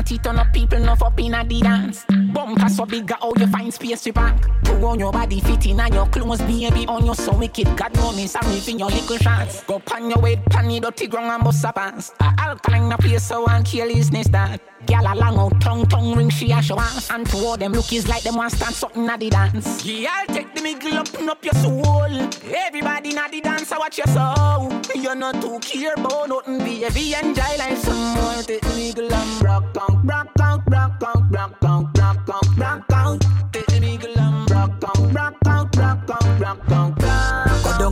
[0.00, 2.06] party turn up, people enough up in a the dance.
[2.32, 4.34] Bumper so big, all you find space to park.
[4.64, 6.86] Go on your body fitting and your clothes, baby.
[6.86, 9.62] On you so wicked, God know me, sorry for your little chance.
[9.64, 12.12] Go pan your weight, pan the dirty ground and bust a pants.
[12.20, 14.69] A alkaline a place so and kill his nest that.
[14.86, 17.10] Girl a long out tongue, tongue ring she a show off.
[17.10, 19.84] And to all them lookies like them want stand something at the dance.
[19.86, 22.28] I'll take the middle up, up your soul.
[22.54, 24.72] Everybody na the dance, I watch your soul.
[24.94, 27.14] You're not too care about nothing, baby.
[27.14, 28.42] Enjoy life some more.
[28.42, 32.84] Take the middle and rock out, rock out, rock out, rock out, rock out, rock
[32.92, 33.26] out.
[33.52, 36.99] Take the middle and rock out, rock out, rock out, rock out,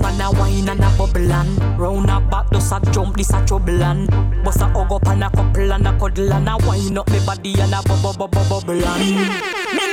[0.01, 3.31] down and a wine and a bubble and Round a back, just a jump, this
[3.33, 4.09] a trouble and
[4.45, 7.19] Bust a hug up and a couple and a cuddle and a wine up me
[7.25, 9.88] body and a bubble, bubble, bubble and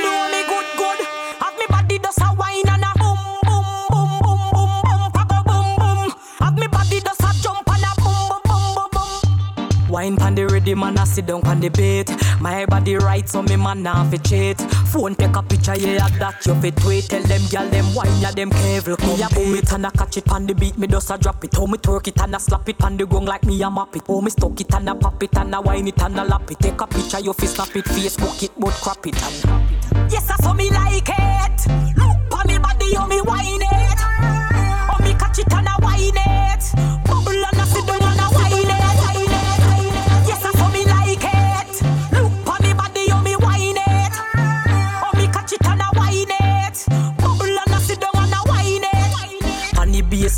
[9.96, 13.40] Wine pan the ready man, I sit down pan the bait My body right, so
[13.40, 14.60] me man now fi cheat.
[14.92, 17.04] Phone take a picture, yeah, that you fit tweet.
[17.04, 19.72] Tell them gal them wine, yeah, them careful Me a pull it.
[19.72, 21.54] and a catch it pan the beat, me just a drop it.
[21.56, 23.96] How me twerk it and a slap it pan the gong like me a map
[23.96, 24.02] it.
[24.06, 26.50] How me stuck it and a pop it and a wine it and a lap
[26.50, 26.58] it.
[26.58, 29.16] Take a picture, you fi snap it, Facebook it, but crop it.
[29.22, 31.85] And Yes, I saw me like it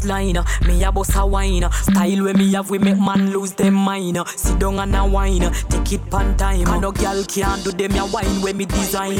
[0.08, 3.74] Baseline, me a boss a wine Style where me have we make man lose them
[3.74, 6.66] mind Sit down and a wine, take it pan time.
[6.66, 9.18] And no girl can't do them a wine where me design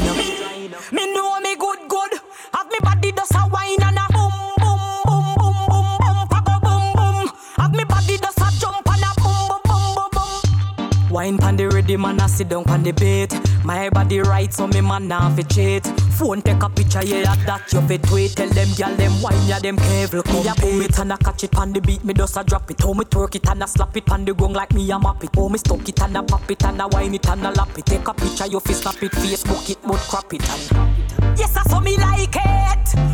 [0.91, 2.11] Me know me good good.
[2.53, 6.59] Have me body just a wine and a boom boom boom boom boom boom papa
[6.63, 7.31] boom boom.
[7.57, 11.11] Have me body just a jump and a boom boom boom boom boom.
[11.11, 13.48] Wine pan the ready man, I sit down pan the bait.
[13.69, 15.85] My body right, so me man now fi cheat.
[16.17, 18.35] Phone take a picture, yeah, that you fi tweet.
[18.35, 20.23] Tell them gal them wine, yeah, them careful.
[20.33, 22.81] Me a it and I catch it pan the beat, me just a drop it.
[22.81, 25.23] How me twerk it and I slap it pan the gong like me a map
[25.23, 25.35] it.
[25.35, 27.77] How me stuck it and I pop it and I wine it and I lap
[27.77, 27.85] it.
[27.85, 31.37] Take a picture, you fi snap it, Facebook it, but crop it and.
[31.37, 33.08] Yes, I saw me like it.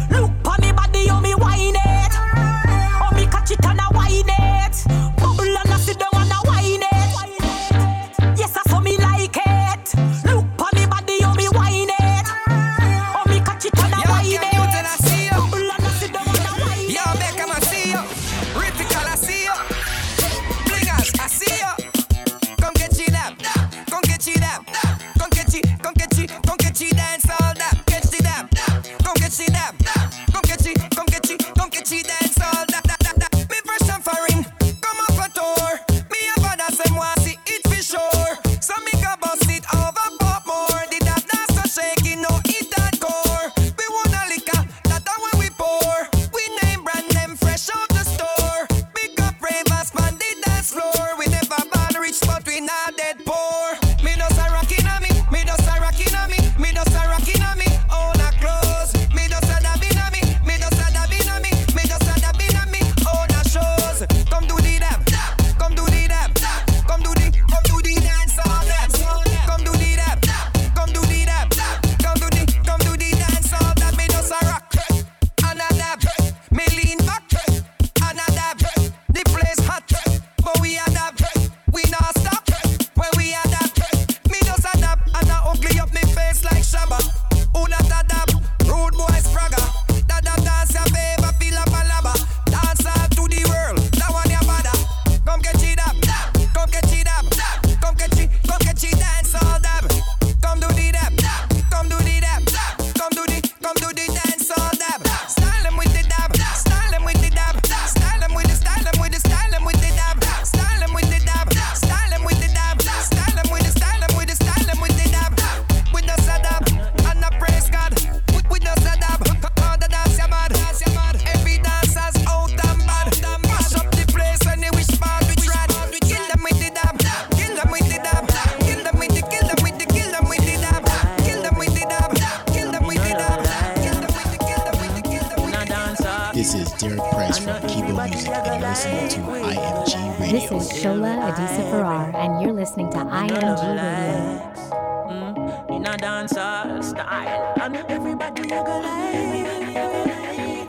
[148.17, 148.93] But we are gonna.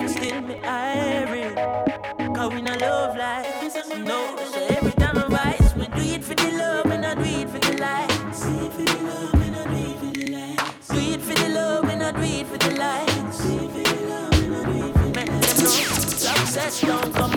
[0.08, 1.56] Still me irate.
[2.34, 3.72] Cause we not love life.
[3.72, 7.18] So no, so every time I rise, we do it for the love and not
[7.18, 8.40] do it for the lights.
[8.42, 10.88] Do it for the love and not do it for the lights.
[10.88, 13.38] Do it for the love and not do it for the lights.
[13.44, 16.22] Do it for the love and I do it for the lights.
[16.22, 17.35] Success don't come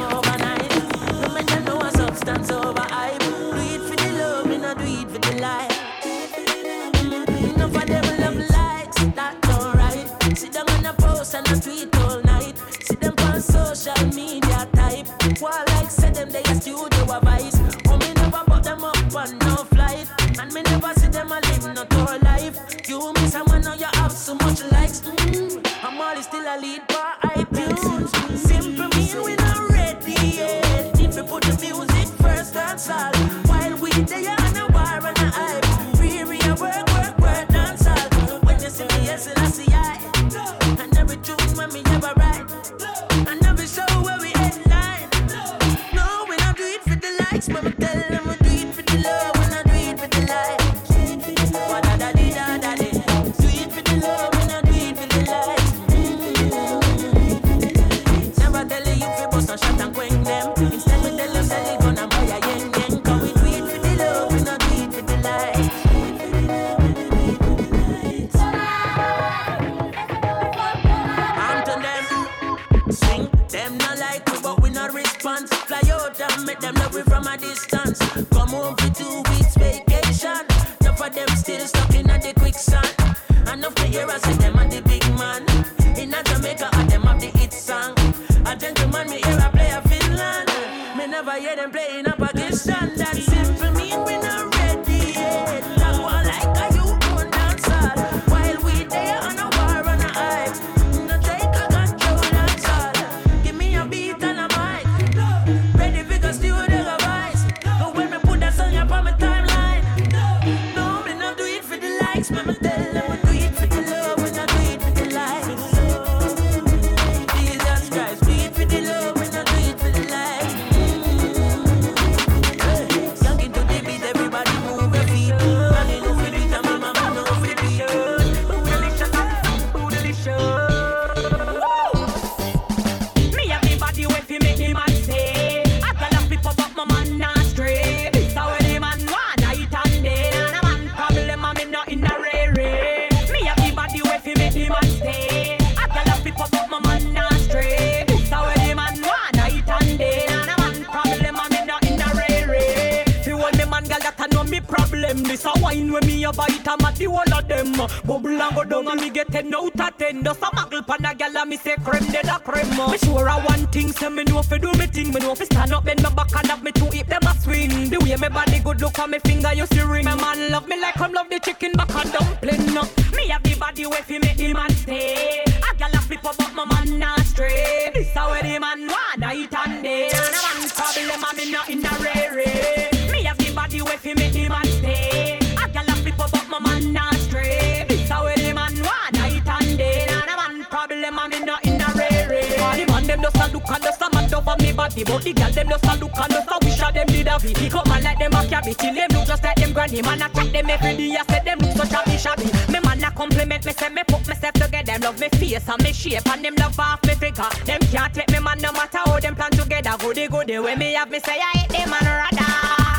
[203.59, 206.55] moment me say me put myself together, love me face and me shape and them
[206.55, 207.49] love half me figure.
[207.65, 209.95] Them can't take me man no matter how them plan together.
[209.99, 212.35] Goody goody when me have me say I hate them man rather.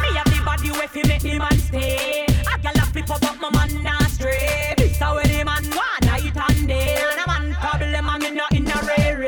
[0.02, 2.26] Me have the body way fi make the man stay.
[2.46, 4.74] I got a flip up but my man not straight.
[4.76, 6.96] This how the man want night and day.
[6.96, 9.18] And a man problem and me not in a rare.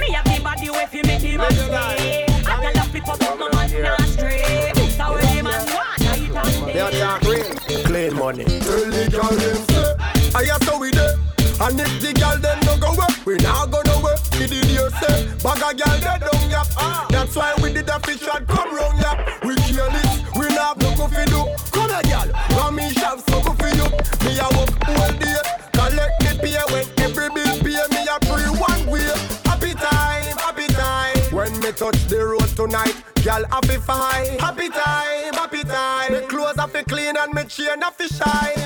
[0.00, 2.26] Me have the body way fi make the man stay.
[2.46, 4.72] I got a flip up but my man not stray.
[4.74, 7.82] This how the man want night and day.
[7.84, 8.44] Clean money.
[10.34, 10.90] I have to we eh?
[10.90, 11.14] there.
[11.62, 14.18] And if the girl them no go up, we not go nowhere.
[14.42, 16.66] It is you say, bag a girl they don't yap.
[16.76, 17.06] Ah.
[17.08, 19.22] That's why we did a fish and come round yap.
[19.44, 21.46] We kill it, we not have no coffee do.
[21.70, 22.26] Come a girl,
[22.58, 23.86] let me shove so go for you.
[24.26, 25.38] Me a work all day,
[25.70, 29.06] collect me pay when every bill pay me a free one way.
[29.46, 31.14] Happy time, happy time.
[31.30, 34.42] When me touch the road tonight, girl happy fine.
[34.42, 36.12] Happy time, happy time.
[36.12, 38.63] Me clothes have to clean and me chain have to shine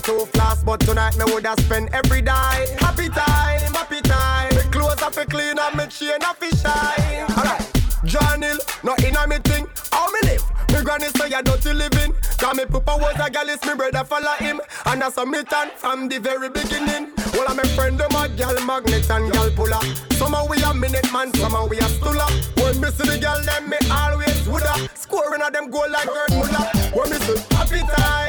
[0.00, 2.68] too fast, but tonight me woulda spend every dime.
[2.78, 4.54] Happy time, happy time.
[4.54, 7.26] Me clothes have to clean up, me chain have to shine.
[7.36, 7.62] Alright,
[8.04, 9.66] journal, not in me meeting.
[9.92, 10.44] How me live?
[10.72, 12.14] Me granny say I dirty living.
[12.38, 14.60] Got me papa was a gal, it's me brother follow him.
[14.86, 17.12] And that's a militant from the very beginning.
[17.34, 19.80] All of my friend them a gal magnet and gal puller.
[20.12, 22.26] Some a we a minute man, some a we a stula.
[22.62, 24.88] When me see the gal, them me always woulda.
[24.94, 26.66] Scoring at them goal like Gerd Muller.
[26.94, 28.27] When me see happy time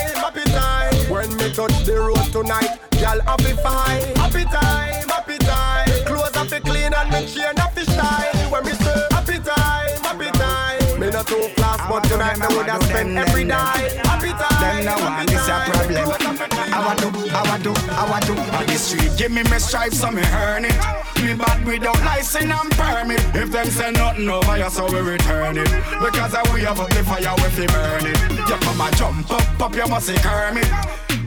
[1.39, 4.01] me touch the road tonight, y'all happy fine.
[4.15, 5.87] Happy time, happy time.
[6.05, 8.51] Clothes happy clean and me chain happy shine.
[8.51, 10.99] When me say happy time, happy time.
[10.99, 13.91] Me not too fast, but tonight me woulda spend every night.
[14.03, 14.85] Happy time, happy time.
[14.85, 16.58] Them no one is a problem.
[16.79, 18.33] I do, to, I do, to, I do.
[18.33, 20.75] On the street, give me my stripes so me earn it.
[21.23, 23.19] Me bad without license and permit.
[23.35, 25.69] If them say nothing over you, so we return it.
[26.01, 28.17] Because I we have up the fire, we fi burn it.
[28.31, 30.67] You come and jump up, up, you must say Kermit.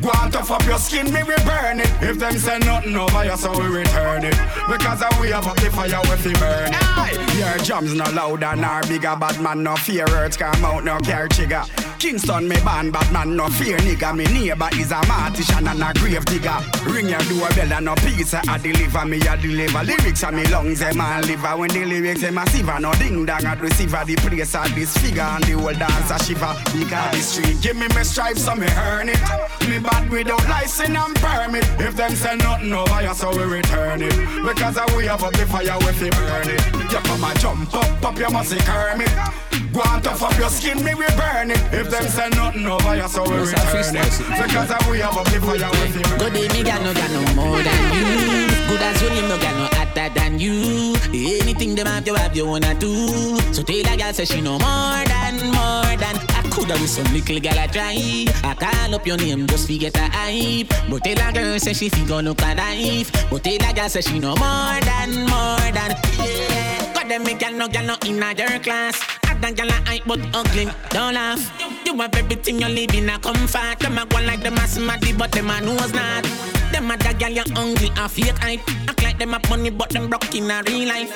[0.03, 1.91] Go on tough up your skin, me we burn it.
[2.03, 4.35] If them say nothing over you, so we return it.
[4.69, 7.39] Because I we have up the fire, we fi burn it.
[7.39, 11.29] Your drums no louder nor bigger, bad man no fear words come out, no care
[11.29, 11.65] trigger.
[12.03, 14.13] Kingston me band, bad man no fear nigga.
[14.13, 16.59] Me neighbor is a martician and a grave digger.
[16.85, 19.85] Ring your doorbell and no pizza I deliver me a deliver.
[19.85, 21.57] Lyrics and me lungs and liver.
[21.57, 24.03] When the lyrics them massive and no ding dong at receiver.
[24.05, 26.53] The place a disfigure and the whole dance a shiver.
[26.75, 29.23] Because the street give me me stripes so me earn it.
[29.71, 31.65] Me bad without license and permit.
[31.79, 34.11] If them say nothing over you, so we return it.
[34.43, 36.67] Because I we have up the fire, we fi burn it.
[36.91, 39.52] You come and jump up, up, you must say Kermit.
[39.73, 41.59] Go on tough up your skin, me we burn it.
[41.73, 44.13] If them say nothing over you, so we return it.
[44.43, 46.19] Because I we have fire, we fi burn it.
[46.19, 48.49] Good day, me got no got no more than you.
[48.69, 50.95] Good as you, him no got no hotter than you.
[51.09, 53.09] Anything them have, you have, you wanna do.
[53.55, 56.17] So tell a girl say she no more than, more than.
[56.37, 58.27] I coulda with some little girl I try.
[58.45, 60.69] I call up your name just to get a hype.
[60.91, 63.11] But tell a girl say she fi go look a knife.
[63.31, 65.97] But tell a girl say she no more than, more than.
[66.19, 66.82] Yeah.
[67.03, 68.97] Me gal no gal no inna your class.
[69.29, 70.69] Other gal a hype but ugly.
[70.91, 71.82] Don't laugh.
[71.85, 73.79] You have everything you live in a comfort.
[73.81, 76.25] Them a go like them a smarty but them a knows not.
[76.73, 78.61] Them other gal you hungry and fake hype.
[78.89, 81.13] Act like them a money but them broke in a real life.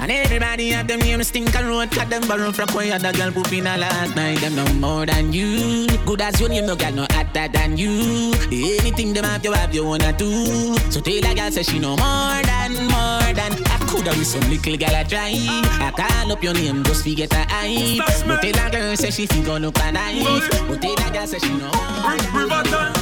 [0.00, 3.32] And everybody have them name stink and road Cut them borrow from where other girl
[3.32, 6.76] poop in a last night Them no more than you Good as you name no
[6.76, 11.18] girl no hotter than you Anything them have you have you wanna do So tell
[11.18, 14.94] a girl say she no more than more than I coulda with some little girl
[14.94, 18.70] I try I call up your name just to get a hype But tell a
[18.70, 21.70] girl say she going to look a But a girl say she no
[22.32, 22.94] Riverton,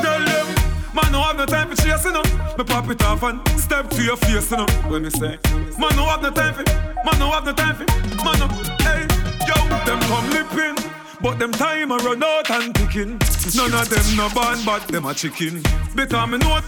[0.00, 2.26] tell them Man, no have no time for chasing up.
[2.56, 4.66] Me pop it off and step to your face, you know.
[4.88, 5.38] When me say,
[5.78, 6.64] man, no have no time for,
[7.04, 7.84] man, no have no time for,
[8.24, 8.48] man, no.
[8.80, 9.06] Hey,
[9.46, 9.54] yo,
[9.84, 13.18] them come lipping, but them time a run out and ticking.
[13.54, 15.62] None of them no born, but them a chicken.
[15.94, 16.60] Because me know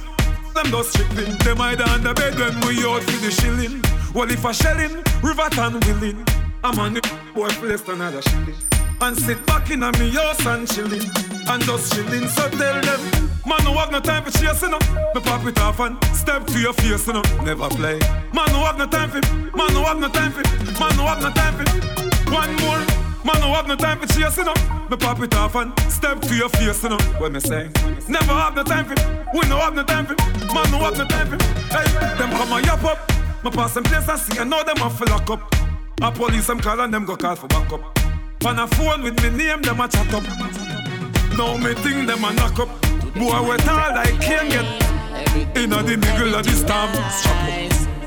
[0.54, 1.36] them just tripping.
[1.38, 3.82] Them hide under bed when we out for the shilling.
[4.14, 6.26] Well, if I shelling, Riverton willing.
[6.62, 7.00] I'm on the
[7.34, 8.69] boy for less than another shilling.
[9.02, 11.00] And sit back in a me house and chilling
[11.48, 12.28] And just chillin'.
[12.28, 14.82] So tell them Man no have no time for chasing up
[15.14, 17.22] Me pop it off and step to your face you know.
[17.42, 17.98] Never play.
[18.34, 19.20] Man no have no time for
[19.56, 20.42] Man no have no time for
[20.78, 22.30] Man no have no time for.
[22.30, 22.84] One more.
[23.24, 26.34] Man no have no time for chasing up Me pop it off and step to
[26.34, 26.98] your face you know.
[27.18, 27.70] What me say?
[28.06, 28.94] Never have no time for
[29.32, 30.14] We no have no time for
[30.52, 31.42] Man no have no time for.
[31.74, 31.86] Hey
[32.18, 32.98] Them come and yap up.
[33.42, 35.54] Me pass them place and see I know them a lock up.
[36.02, 37.99] A police them call and them go call for backup
[38.46, 40.22] on a phone with me name, them a chat up.
[41.36, 42.68] Now me think them a knock up.
[43.14, 45.56] Boy, wet all I can get.
[45.56, 46.90] Inna the middle of the storm.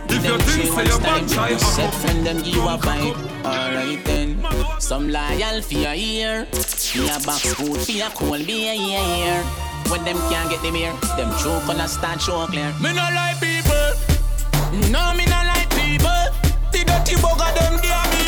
[0.09, 1.93] If you think say you bad, try hack Set up.
[1.95, 3.15] friend them give you a bite.
[3.45, 4.43] Alright then.
[4.79, 6.47] Some loyal for your ear.
[6.95, 9.43] Me a box food for your cold beer, yeah, yeah.
[9.89, 12.73] When them can't get them here, them choke on a start show clear.
[12.81, 13.89] Me no like people.
[14.91, 16.23] No, me no like people.
[16.71, 18.22] The dirty bugger them, they are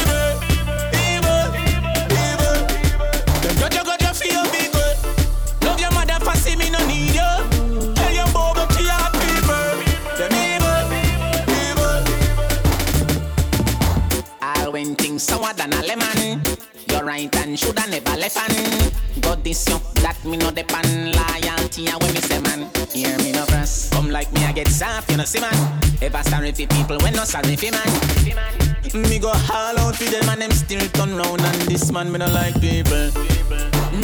[15.16, 16.42] Things sour than a lemon.
[16.90, 18.94] Your right hand shoulda never left hand.
[19.22, 21.16] God this you, that me no depend.
[21.16, 22.70] Loyalty a when me say man.
[22.92, 23.90] Hear me no cross.
[23.92, 25.56] Come like me I get soft, you know see man.
[26.02, 29.10] Ever sorry for people when no sorry for man.
[29.10, 32.20] Me go all out for them and them still turn round and this man me
[32.20, 33.08] no like people.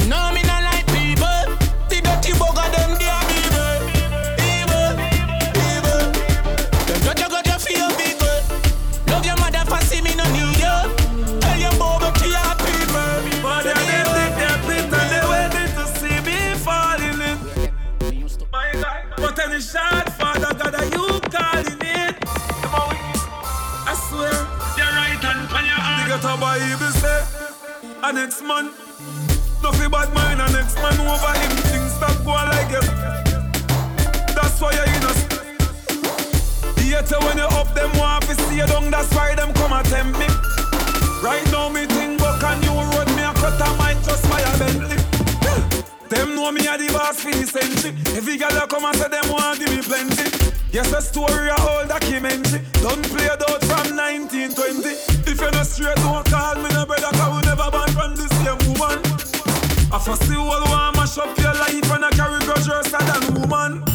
[0.08, 1.44] No me no like people.
[1.92, 3.01] The dirty bugger them
[19.62, 22.14] shot, Father God, are you calling it?
[22.66, 23.22] Come on, wicked.
[23.86, 24.34] I swear,
[24.74, 26.02] you're right hand on your arm.
[26.02, 27.22] You get a Bible say,
[28.02, 28.74] a next man,
[29.62, 32.86] nothing bad mind, a next man over him, things stop going like it.
[34.34, 35.20] That's why you're in us.
[36.82, 39.86] Yet when you up them want to see you down, that's why them come and
[39.86, 40.26] tempt me.
[41.22, 44.40] Right now me think book a new road, me a cut a mind just by
[44.40, 45.01] a Bentley.
[46.12, 47.96] Them know me a the boss for the century.
[48.12, 50.28] Every girl that come and say them want give me plenty.
[50.70, 52.60] Yes, a story a old documentary.
[52.84, 54.92] Don't play it out from 1920.
[55.24, 58.28] If you're not straight, don't call me no brother, cause we never born from the
[58.28, 59.00] same woman.
[59.88, 63.32] I first see all one mash up your life and I carry grudge worse than
[63.40, 63.91] woman.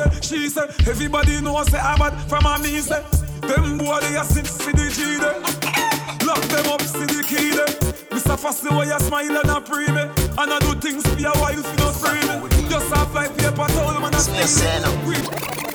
[0.00, 0.24] East.
[0.24, 3.02] She said, everybody knows say I'm bad from a me say.
[3.42, 5.40] Them boy they a sit for the G there.
[6.26, 7.66] Lock them up, see the key there.
[8.10, 8.38] Mr.
[8.38, 10.02] Fussy, why you smile and a pray me?
[10.38, 12.68] And I do things for your wife, you don't me.
[12.68, 15.71] Just have like paper towel, man, I sting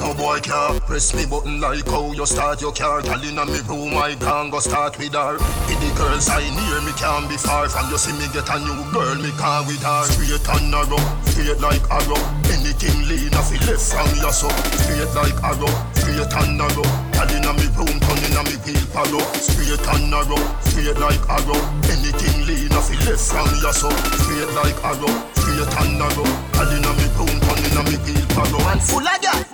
[0.00, 3.02] No boy can't press me button like how you start your car.
[3.02, 5.36] Girl inna me room, I can go start with her.
[5.68, 8.00] In the girls I near me can be far from you.
[8.00, 10.02] See me get a new girl, me can with her.
[10.08, 10.96] Straight and narrow,
[11.28, 12.16] straight like arrow.
[12.48, 14.48] Anything lean off it left from your so.
[14.80, 16.88] Straight like arrow, straight and narrow.
[17.12, 19.20] Girl inna me room, turn inna me wheel palo.
[19.36, 21.60] Straight and narrow, straight like arrow.
[21.92, 23.92] Anything lean off it left from your so.
[24.24, 26.24] Straight like arrow, straight and narrow.
[26.56, 28.64] Girl inna me room, turn inna me wheel palo.
[28.72, 29.49] And full of gas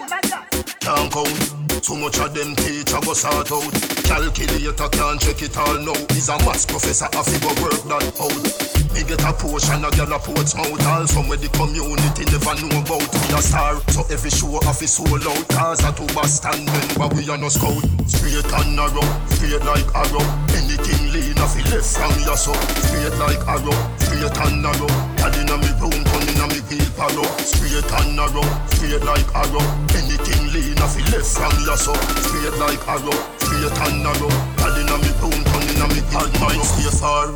[0.87, 1.83] can't count.
[1.83, 3.75] Too much of them teacher go sort out.
[4.07, 5.99] Calculator can't check it all now.
[6.15, 8.77] He's a maths professor, I figure work that out.
[8.95, 10.87] Me get a portion, a girl a ports out.
[10.87, 13.03] All from where the community never know about.
[13.03, 15.49] We a star, so every show off is sold out.
[15.51, 17.83] Cause a two Boston member, we are no scout.
[18.07, 20.23] Straight and narrow, straight like arrow.
[20.55, 22.53] Anything lean off it left from your so.
[22.85, 24.91] Straight like arrow, straight and narrow.
[25.17, 27.25] Girl inna me room, turn inna me wheel palo.
[27.41, 28.45] Straight and narrow,
[28.77, 29.65] straight like arrow.
[29.97, 31.95] Anything lean off it left from your so.
[32.21, 34.31] Straight like arrow, straight and narrow.
[34.61, 36.63] Girl inna me room, turn inna me wheel palo.
[36.63, 37.33] Stay far.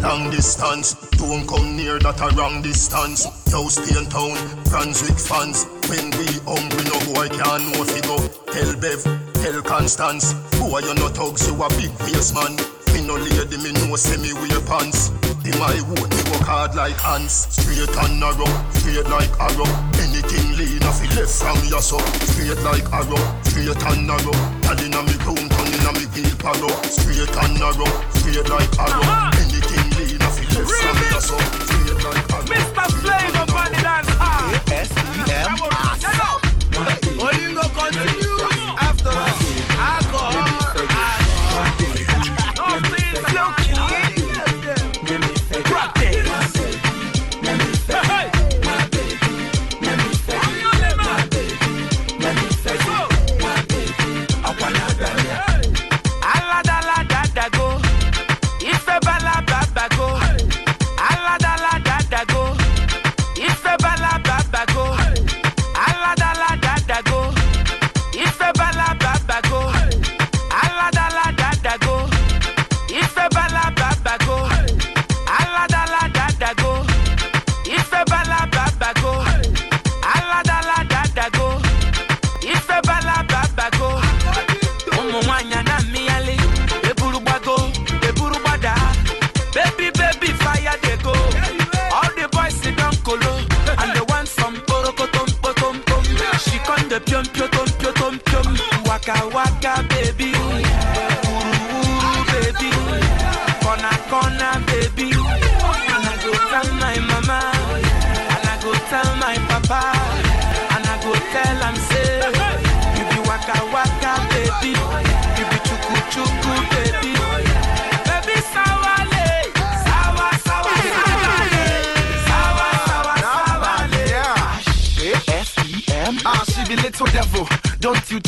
[0.00, 3.28] Long distance, don't come near that a wrong distance.
[3.52, 4.36] Yo, Spain town,
[4.68, 5.66] Brunswick fans.
[5.88, 8.16] When we hungry, no boy can know if go.
[8.48, 9.00] Tell Bev,
[9.34, 10.32] tell Constance.
[10.56, 12.56] Boy, you no thugs, you a big waist man.
[12.92, 15.10] Me no lady, me no say me wear pants.
[15.42, 17.46] Be my own, me work hard like ants.
[17.50, 19.68] Straight and narrow, straight like arrow.
[20.02, 21.98] Anything lean off it left from your so.
[22.30, 24.36] Straight like arrow, straight and narrow.
[24.66, 26.68] Girl inna me room, turn inna me wheel palo.
[26.84, 29.32] Straight and narrow, straight like arrow.
[29.38, 31.38] Anything lean off it left from your so.
[31.38, 32.50] Straight like arrow.
[32.50, 32.86] Mr.
[33.00, 34.40] Flavour Body Dance Hall.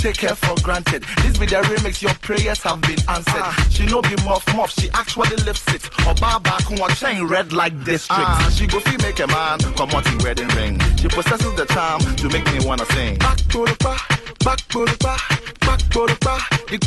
[0.02, 1.04] Take her for granted.
[1.22, 3.46] This be the remix, your prayers have been answered.
[3.70, 5.84] She no be muff muff, she actually lives it.
[6.06, 8.18] Or bar back on chain red like district.
[8.18, 10.80] Ah, she go feel make a man come out in wedding ring.
[10.98, 13.16] She possesses the charm to make me wanna sing.
[13.18, 13.98] Back to the bar,
[14.44, 15.18] back to the bar,
[15.60, 16.40] back to the bar.
[16.66, 16.78] The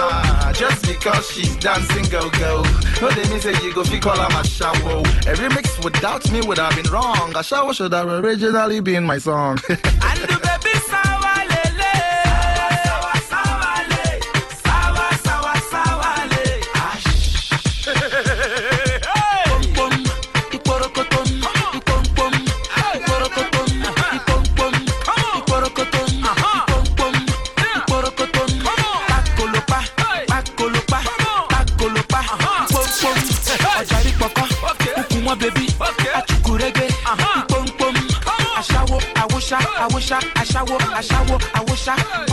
[0.00, 2.64] ah, just because she's dancing go go.
[3.00, 4.98] No, they mean say you go feel call her my shower.
[5.30, 7.36] A remix without me would have been wrong.
[7.36, 9.58] A shower should have originally been my song.
[9.68, 11.05] and the baby sawalele
[41.86, 42.25] àwòṣá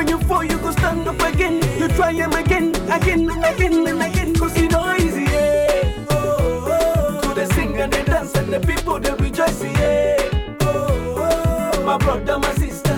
[0.00, 1.56] When you fall, you go stand up again.
[1.78, 4.34] You try him again, again, again, and again.
[4.34, 4.64] Cause you
[4.96, 6.06] easy, yeah.
[6.08, 7.20] Oh, oh, oh.
[7.20, 10.16] To the sing and they dance and the people they rejoice, yeah.
[10.62, 12.96] Oh, oh, My brother, my sister,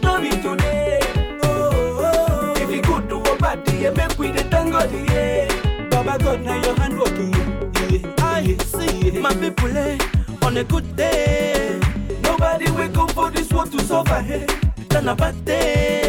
[0.00, 0.98] don't be today.
[1.44, 5.88] Oh, oh, If you good to a party, yeah, make with the tango, yeah.
[5.88, 8.12] Baba God, now your hand working, yeah.
[8.18, 9.20] I see yeah.
[9.20, 9.98] my people, eh,
[10.42, 11.78] on a good day.
[12.24, 14.22] Nobody wake up for this world to suffer, eh.
[14.22, 14.46] hey.
[14.88, 16.03] Then a bad day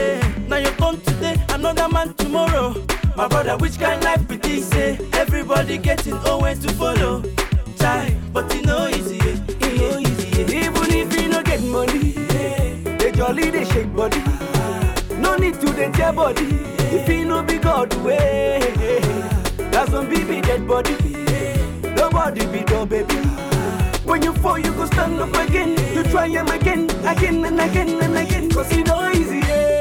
[0.56, 2.73] na your own today another man tomorrow
[3.18, 4.98] my brother which kind life be this say?
[5.14, 7.22] everybody getting own to follow
[7.77, 10.64] try but you no easy eh no easy eh?
[10.64, 12.98] even if you no get money yeah.
[12.99, 14.94] dey jolly they shake body ah.
[15.19, 16.99] no need to dey tear body yeah.
[16.99, 18.60] if e no be god way
[19.72, 21.95] that's some be dead body yeah.
[21.99, 23.15] nobody be no baby.
[24.06, 25.72] When you fall, you go stand up again.
[25.95, 28.52] You try him again, again and again and again.
[28.52, 29.74] Cause it's no easy, yeah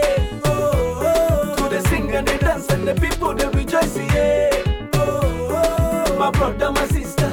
[2.15, 3.97] and they dance and the people they rejoice.
[3.97, 4.51] Yeah.
[4.95, 7.28] Oh, oh, my brother, my sister,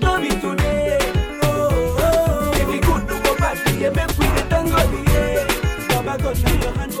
[0.00, 0.98] don't be today.
[1.42, 5.46] Oh, oh, if could do a party, yeah, make we dance, yeah.
[5.88, 6.93] Baba God, now your hand.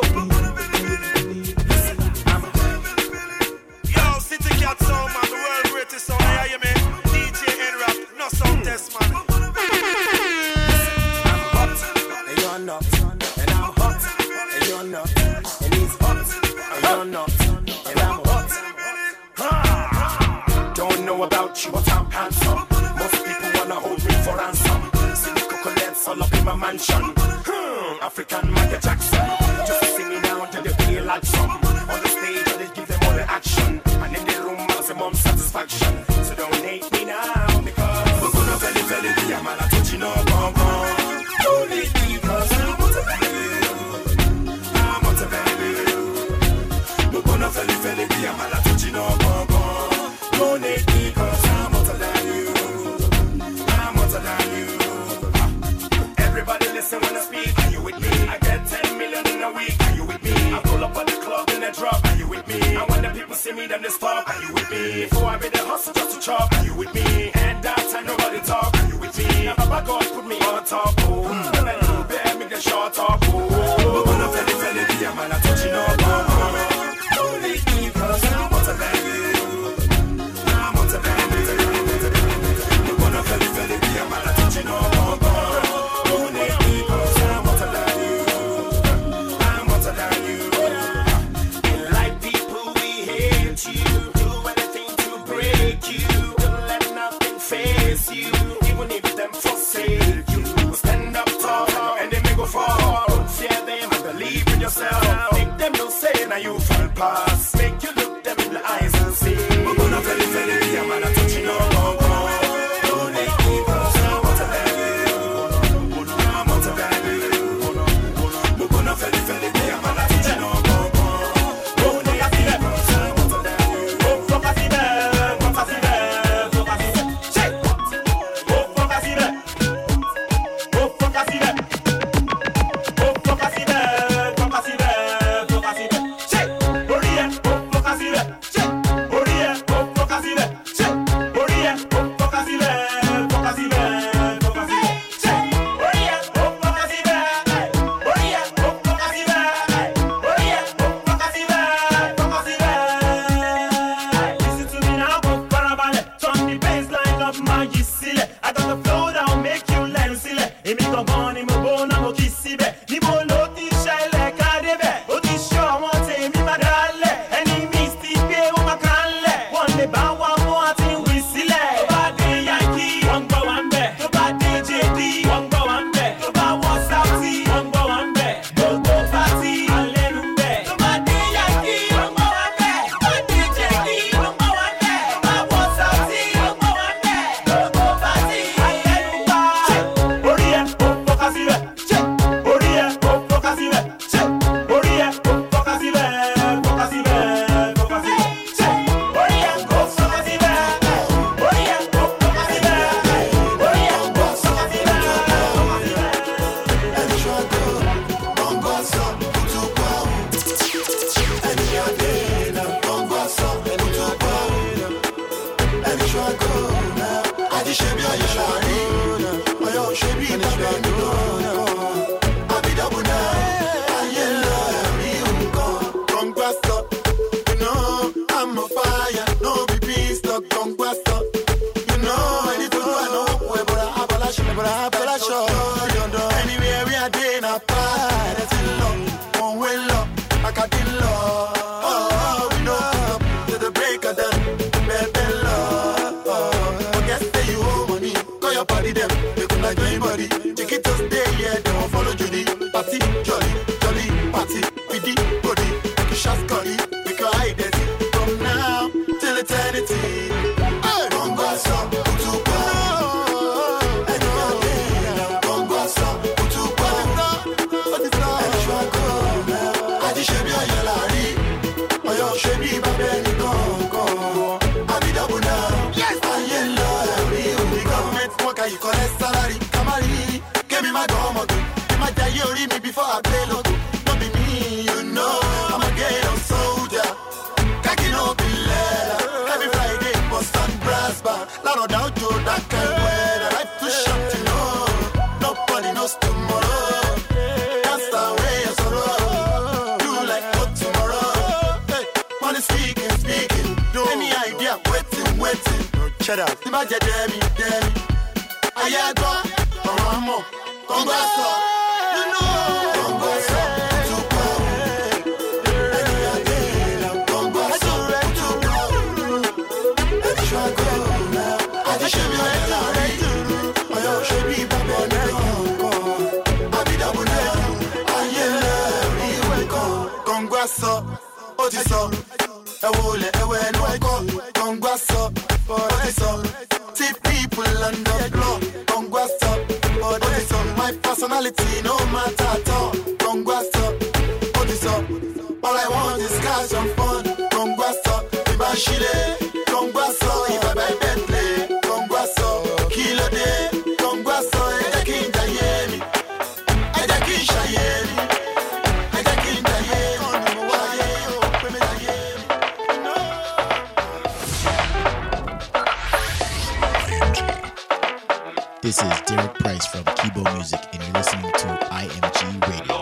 [370.54, 372.94] Music, and you're listening to IMG Radio.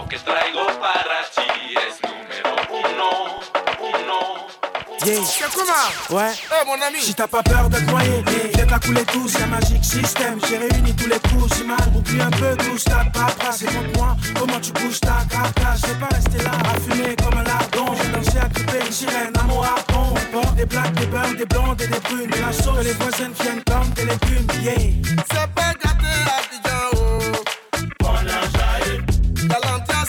[5.05, 5.21] Yeah.
[6.11, 6.33] Ouais.
[6.51, 7.01] Eh mon ami.
[7.01, 8.25] Si t'as pas peur de te noyer,
[8.55, 10.39] viens à couler tous, y'a Magic System.
[10.49, 13.63] J'ai réuni tous les coups, si mal, oublie un peu tout, ta paperasse.
[13.63, 15.81] Et montre-moi comment tu bouges ta carcasse?
[15.83, 17.95] Je vais pas rester là à fumer comme un lardon.
[18.01, 20.15] J'ai dansé à gripper une sirène à mon harpon.
[20.15, 22.33] On porte des blacks, des bruns, des blondes et des brunes.
[22.35, 24.47] Et la sauce, les voisines viennent comme des légumes.
[24.63, 24.77] Yeah.
[25.31, 26.42] C'est pas gâté Abidjan,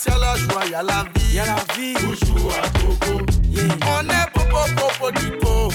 [0.06, 1.36] y'a la joie, y'a la vie.
[1.36, 1.94] Y'a la vie.
[1.94, 5.70] toujours à coco, On est popo, popo, dipo.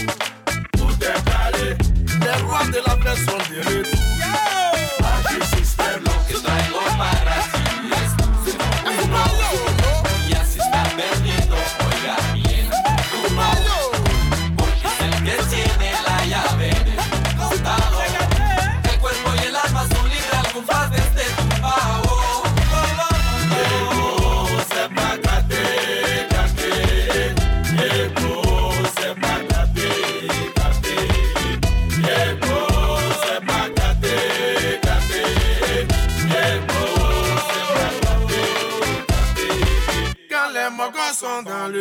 [0.73, 1.77] tout est calé.
[2.21, 3.98] Les rois de la paix sont de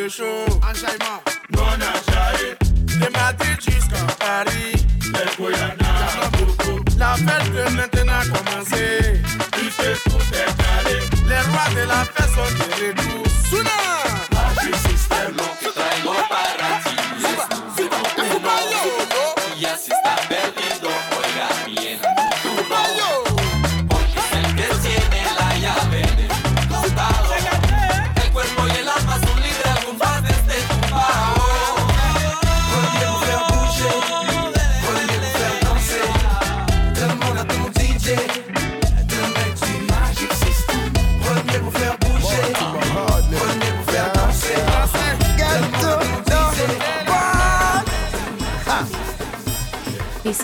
[0.07, 1.21] le show, enchaînement.
[1.51, 4.73] Non De Madrid jusqu'à Paris.
[6.97, 9.21] La fête peut maintenant commencer.
[9.51, 10.99] Puisque tout est calé.
[11.27, 13.16] Les rois de la paix sont de retour.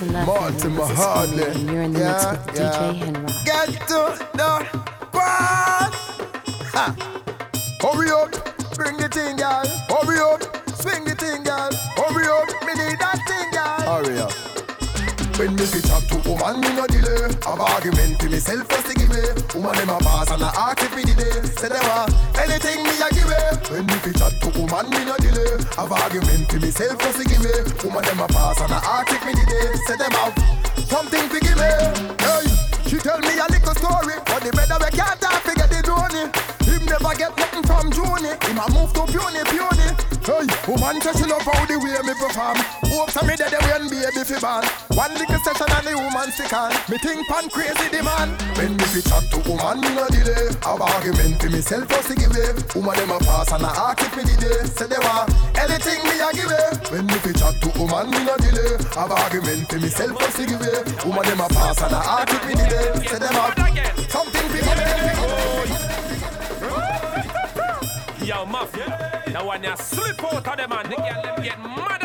[0.05, 0.25] to love.
[0.25, 2.71] Mortimer and You're in the yeah, mix with yeah.
[2.71, 3.45] DJ Henrock.
[3.45, 4.01] Get to
[4.33, 4.51] the
[5.11, 5.93] part.
[6.73, 6.95] Ha.
[7.81, 8.31] Hurry up,
[8.75, 9.72] bring the thing, guys.
[15.53, 17.29] When me fit up to woman, me no delay.
[17.45, 19.21] Have argument to myself first to give me.
[19.53, 21.45] Woman them a pass and a ask if me did.
[21.45, 22.09] Say they want
[22.41, 23.69] anything me a give it.
[23.69, 25.61] When me fit up to woman, me no delay.
[25.77, 27.53] Have argument to myself first to give me.
[27.85, 29.77] Woman them a pass and a ask if me did.
[29.85, 30.33] Say them have
[30.89, 31.69] something to give me.
[32.17, 32.49] Hey,
[32.89, 36.52] she tell me a little story, but the brother we can't get the journey.
[36.65, 38.31] Him never get nothing from Juni.
[38.43, 39.89] Him a move to puny puny.
[40.23, 42.55] Hey, woman she love how the way me perform.
[42.95, 44.63] Hope to me that they when baby fi born.
[44.95, 46.71] One little session and the woman stick on.
[46.87, 48.31] Me think pan crazy the man.
[48.55, 50.47] When me fi chat to woman, me no delay.
[50.63, 52.55] Have argument to myself first to give it.
[52.71, 54.67] Woman them a pass and a ask if me it.
[54.71, 55.27] Say they want
[55.59, 56.87] anything me a give it.
[56.87, 58.79] When me fi chat to woman, me no delay.
[58.95, 60.87] Have argument to myself first to give it.
[61.03, 63.11] Woman them a pass and a ask if me it.
[63.11, 63.59] Say them have
[64.07, 65.92] something fi give it.
[68.23, 69.21] Yo, Mafia.
[69.33, 72.02] Now when you slip out of them and the girl them get mad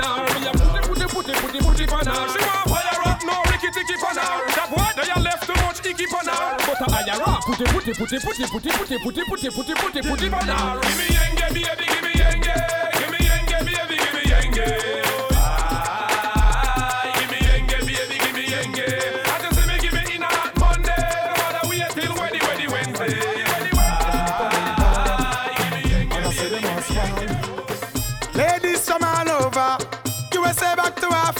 [0.00, 0.40] on her.
[0.40, 2.28] Me a put it, put it, put it, put it, put it on her.
[2.32, 4.46] She want fire up, no ricky ticky on her.
[4.54, 6.56] That boy, they a left too much icky on her.
[6.66, 8.90] But a higher up, put it, put it, put it, put it, put it, put
[8.90, 10.80] it, put it, put it, put it, put it, put it on her.
[10.82, 12.56] Give me yenge, baby, give me yenge.
[12.98, 15.03] Give me yenge, baby, give me yenge.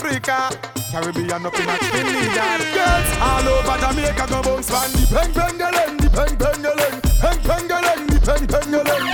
[0.05, 0.49] Africa.
[0.91, 2.61] Caribbean up in a Trinidad.
[2.75, 4.91] Girls all over Jamaica go bounce man.
[4.91, 9.05] The peng pengaleng, the peng pengaleng, peng pengaleng, the peng pengaleng.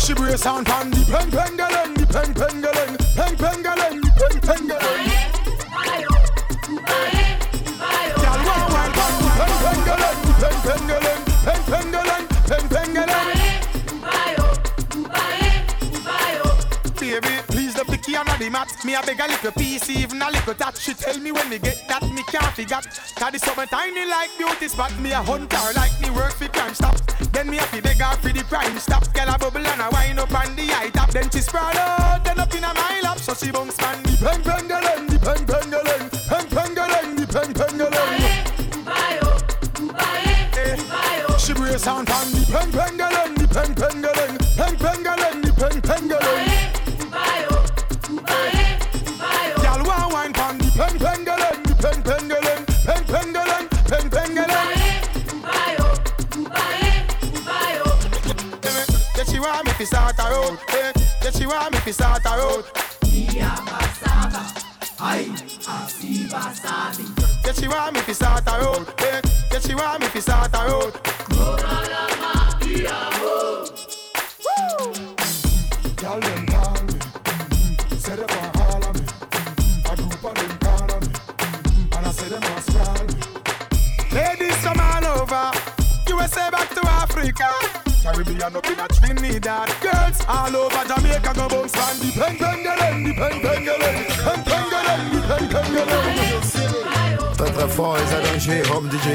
[0.00, 2.89] She brace on pan the peng pengaleng, the peng pengaleng,
[18.90, 20.76] Me a beg a little piece, even a little that.
[20.76, 22.82] She tell me when me get that, me can't forget.
[23.20, 24.90] That is something tiny like beauty spot.
[24.98, 26.96] Me a hunter like me work for crime stop.
[27.30, 29.06] Then me a fi beg her for the prime stop.
[29.14, 31.10] Girl a bubble and a wind up on the high top.
[31.10, 33.18] Then she sprawl out, then up in a my lap.
[33.20, 37.14] So she bounce man the peng peng galeng, the peng peng galeng, peng peng galeng,
[37.14, 38.10] the peng peng galeng.
[41.38, 44.02] She brace on pan the peng peng galeng, the peng peng
[61.50, 62.64] want me to start a road.
[63.04, 63.28] Me.
[67.44, 68.86] Yeah, she want me to start a road.
[69.00, 70.49] Yeah, she want me to start
[90.32, 94.44] All over Jamaica go bounce from the pen pen galen, the pen pen galen, pen
[94.44, 97.34] pen galen, the pen pen galen.
[97.36, 99.08] Très très fort et ça danger, Rome DJ.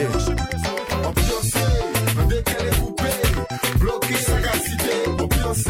[1.05, 1.59] Ambiancé,
[2.27, 3.21] dès qu'elle est coupée,
[3.79, 5.69] bloquée sa capacité, ambiancé.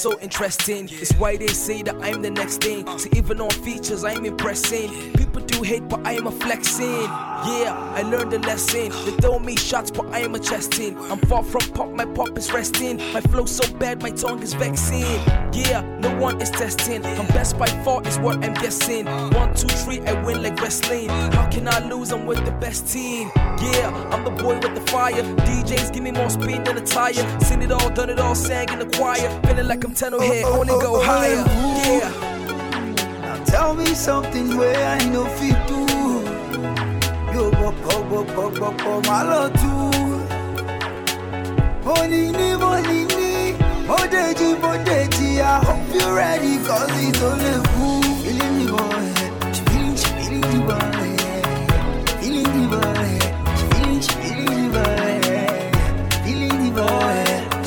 [0.00, 0.88] So interesting.
[0.90, 2.86] It's why they say that I'm the next thing.
[2.98, 5.12] See, even on features, I'm impressing.
[5.12, 7.08] People hate, but I am a flexing.
[7.42, 8.90] Yeah, I learned a lesson.
[9.04, 10.98] They throw me shots, but I am a chesting.
[11.10, 12.98] I'm far from pop, my pop is resting.
[13.12, 15.20] My flow so bad, my tongue is vexing.
[15.52, 17.04] Yeah, no one is testing.
[17.04, 19.06] I'm best by far, is what I'm guessing.
[19.06, 21.08] One, two, three, I win like wrestling.
[21.08, 22.12] How can I lose?
[22.12, 23.30] I'm with the best team.
[23.36, 25.22] Yeah, I'm the boy with the fire.
[25.22, 27.40] DJs give me more speed than a tire.
[27.40, 29.28] Seen it all, done it all, sang in the choir.
[29.46, 31.44] Feeling like I'm 10 here, only go higher.
[31.86, 32.29] Yeah.
[33.50, 35.80] Tell me something where I know fit do.
[37.34, 38.20] Yo bo bo bo
[38.58, 39.90] bo bo malo too.
[41.84, 43.30] Morning ni morning ni.
[43.88, 47.88] Modeji modeji I hope you're ready cause it's only who
[48.22, 49.08] Feeling the boy
[49.66, 51.10] feeling feeling the boy
[52.20, 53.10] Feeling the boy
[54.22, 55.20] feeling the boy
[56.22, 57.20] Feeling the boy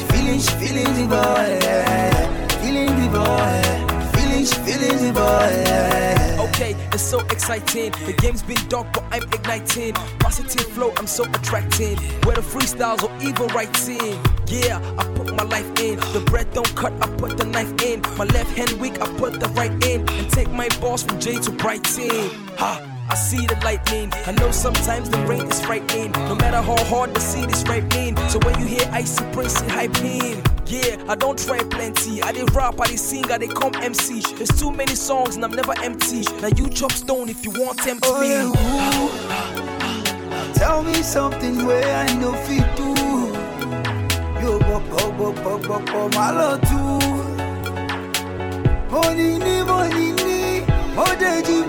[0.08, 1.63] feeling feeling the boy
[7.14, 7.92] so exciting.
[8.08, 9.94] The game's been dark, but I'm igniting.
[10.18, 11.98] Positive flow, I'm so attracting.
[12.26, 14.20] Where the freestyles or even writing.
[14.48, 16.00] Yeah, I put my life in.
[16.16, 18.02] The bread don't cut, I put the knife in.
[18.18, 20.10] My left hand weak, I put the right in.
[20.10, 22.32] And take my boss from J to Brighton.
[22.58, 22.93] Ha!
[23.10, 24.12] I see the lightning.
[24.26, 26.12] I know sometimes the rain is frightening.
[26.12, 28.16] No matter how hard the seed is ripening.
[28.30, 30.42] So when you hear icy it hype in.
[30.66, 32.22] Yeah, I don't try plenty.
[32.24, 34.22] I did rap, I did sing, I did come MC.
[34.36, 36.22] There's too many songs and I'm never empty.
[36.42, 38.30] Now you chop stone if you want tempt Oh, me.
[38.30, 38.50] yeah,
[40.54, 42.94] Tell me something where I know fit do.
[44.42, 47.00] Yo bo bo bo bo bo bo malo too.
[48.90, 50.62] Morning ni morning ni
[50.96, 51.64] Modeji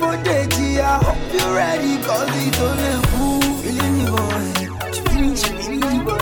[0.81, 2.95] I hope you're ready cause it's only
[3.63, 4.75] Feeling the boy
[5.15, 6.19] feeling feeling the boy.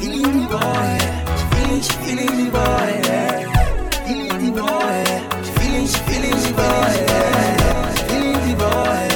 [0.00, 0.98] Feeling the boy.
[1.52, 2.92] Feeling feeling the boy
[4.06, 5.04] Feeling the boy.
[5.56, 6.96] Feeling feeling the boy
[8.08, 9.06] Feeling the boy.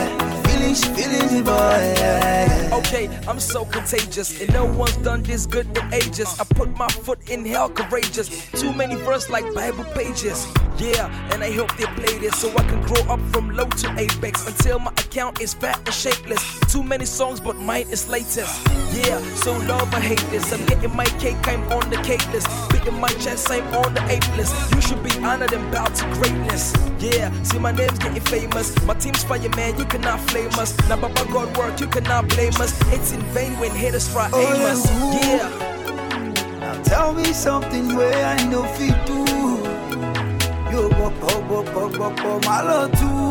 [0.44, 1.97] Feeling feeling the boy
[2.78, 6.38] Okay, I'm so contagious, and no one's done this good in ages.
[6.38, 8.28] I put my foot in hell courageous.
[8.52, 10.46] Too many verse like Bible pages.
[10.78, 13.94] Yeah, and I hope they play this so I can grow up from low to
[13.98, 16.40] apex until my account is fat and shapeless.
[16.72, 18.54] Too many songs, but mine is latest.
[18.94, 20.52] Yeah, so love or hate this.
[20.52, 22.48] I'm getting my cake, I'm on the cake list.
[22.70, 24.54] Beating my chest, I'm on the ape list.
[24.72, 26.72] You should be honored and bow to greatness.
[27.00, 28.70] Yeah, see my name's getting famous.
[28.84, 30.76] My team's fire, man, you cannot flame us.
[30.88, 32.67] Now, Baba God work, you cannot blame us.
[32.94, 34.82] It's in vain when haters try Oh, aim us.
[35.26, 35.48] yeah.
[36.60, 39.18] Now tell me something where I know fit do.
[40.72, 43.28] Yo bo bo bo bo bo bo malo too.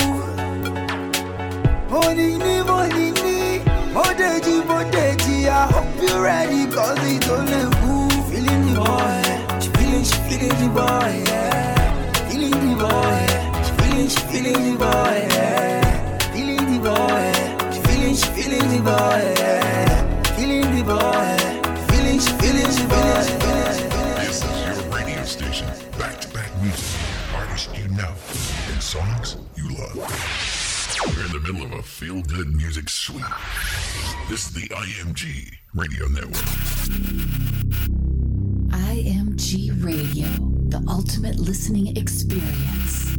[1.90, 3.60] Morning ni morning ni
[3.96, 7.96] Modeji modeji I hope you're ready cause it's only who
[8.30, 9.24] Feeling the boy
[9.62, 12.30] She feeling she feeling the boy yeah.
[12.30, 13.26] Feeling the boy
[13.66, 16.20] She feeling she feeling the boy yeah.
[16.34, 17.26] Feeling the boy
[18.48, 20.24] feeling the boy yeah.
[20.36, 21.38] Feeling the boy
[21.92, 25.68] Feeling she feeling the boy This is your radio station.
[26.00, 27.00] Back to back music.
[27.36, 28.14] Artists you know.
[28.72, 29.96] And songs you love.
[31.08, 33.26] We're in the middle of a feel good music sweep.
[34.30, 36.48] This is the IMG Radio Network.
[38.72, 40.28] IMG Radio,
[40.70, 43.18] the ultimate listening experience.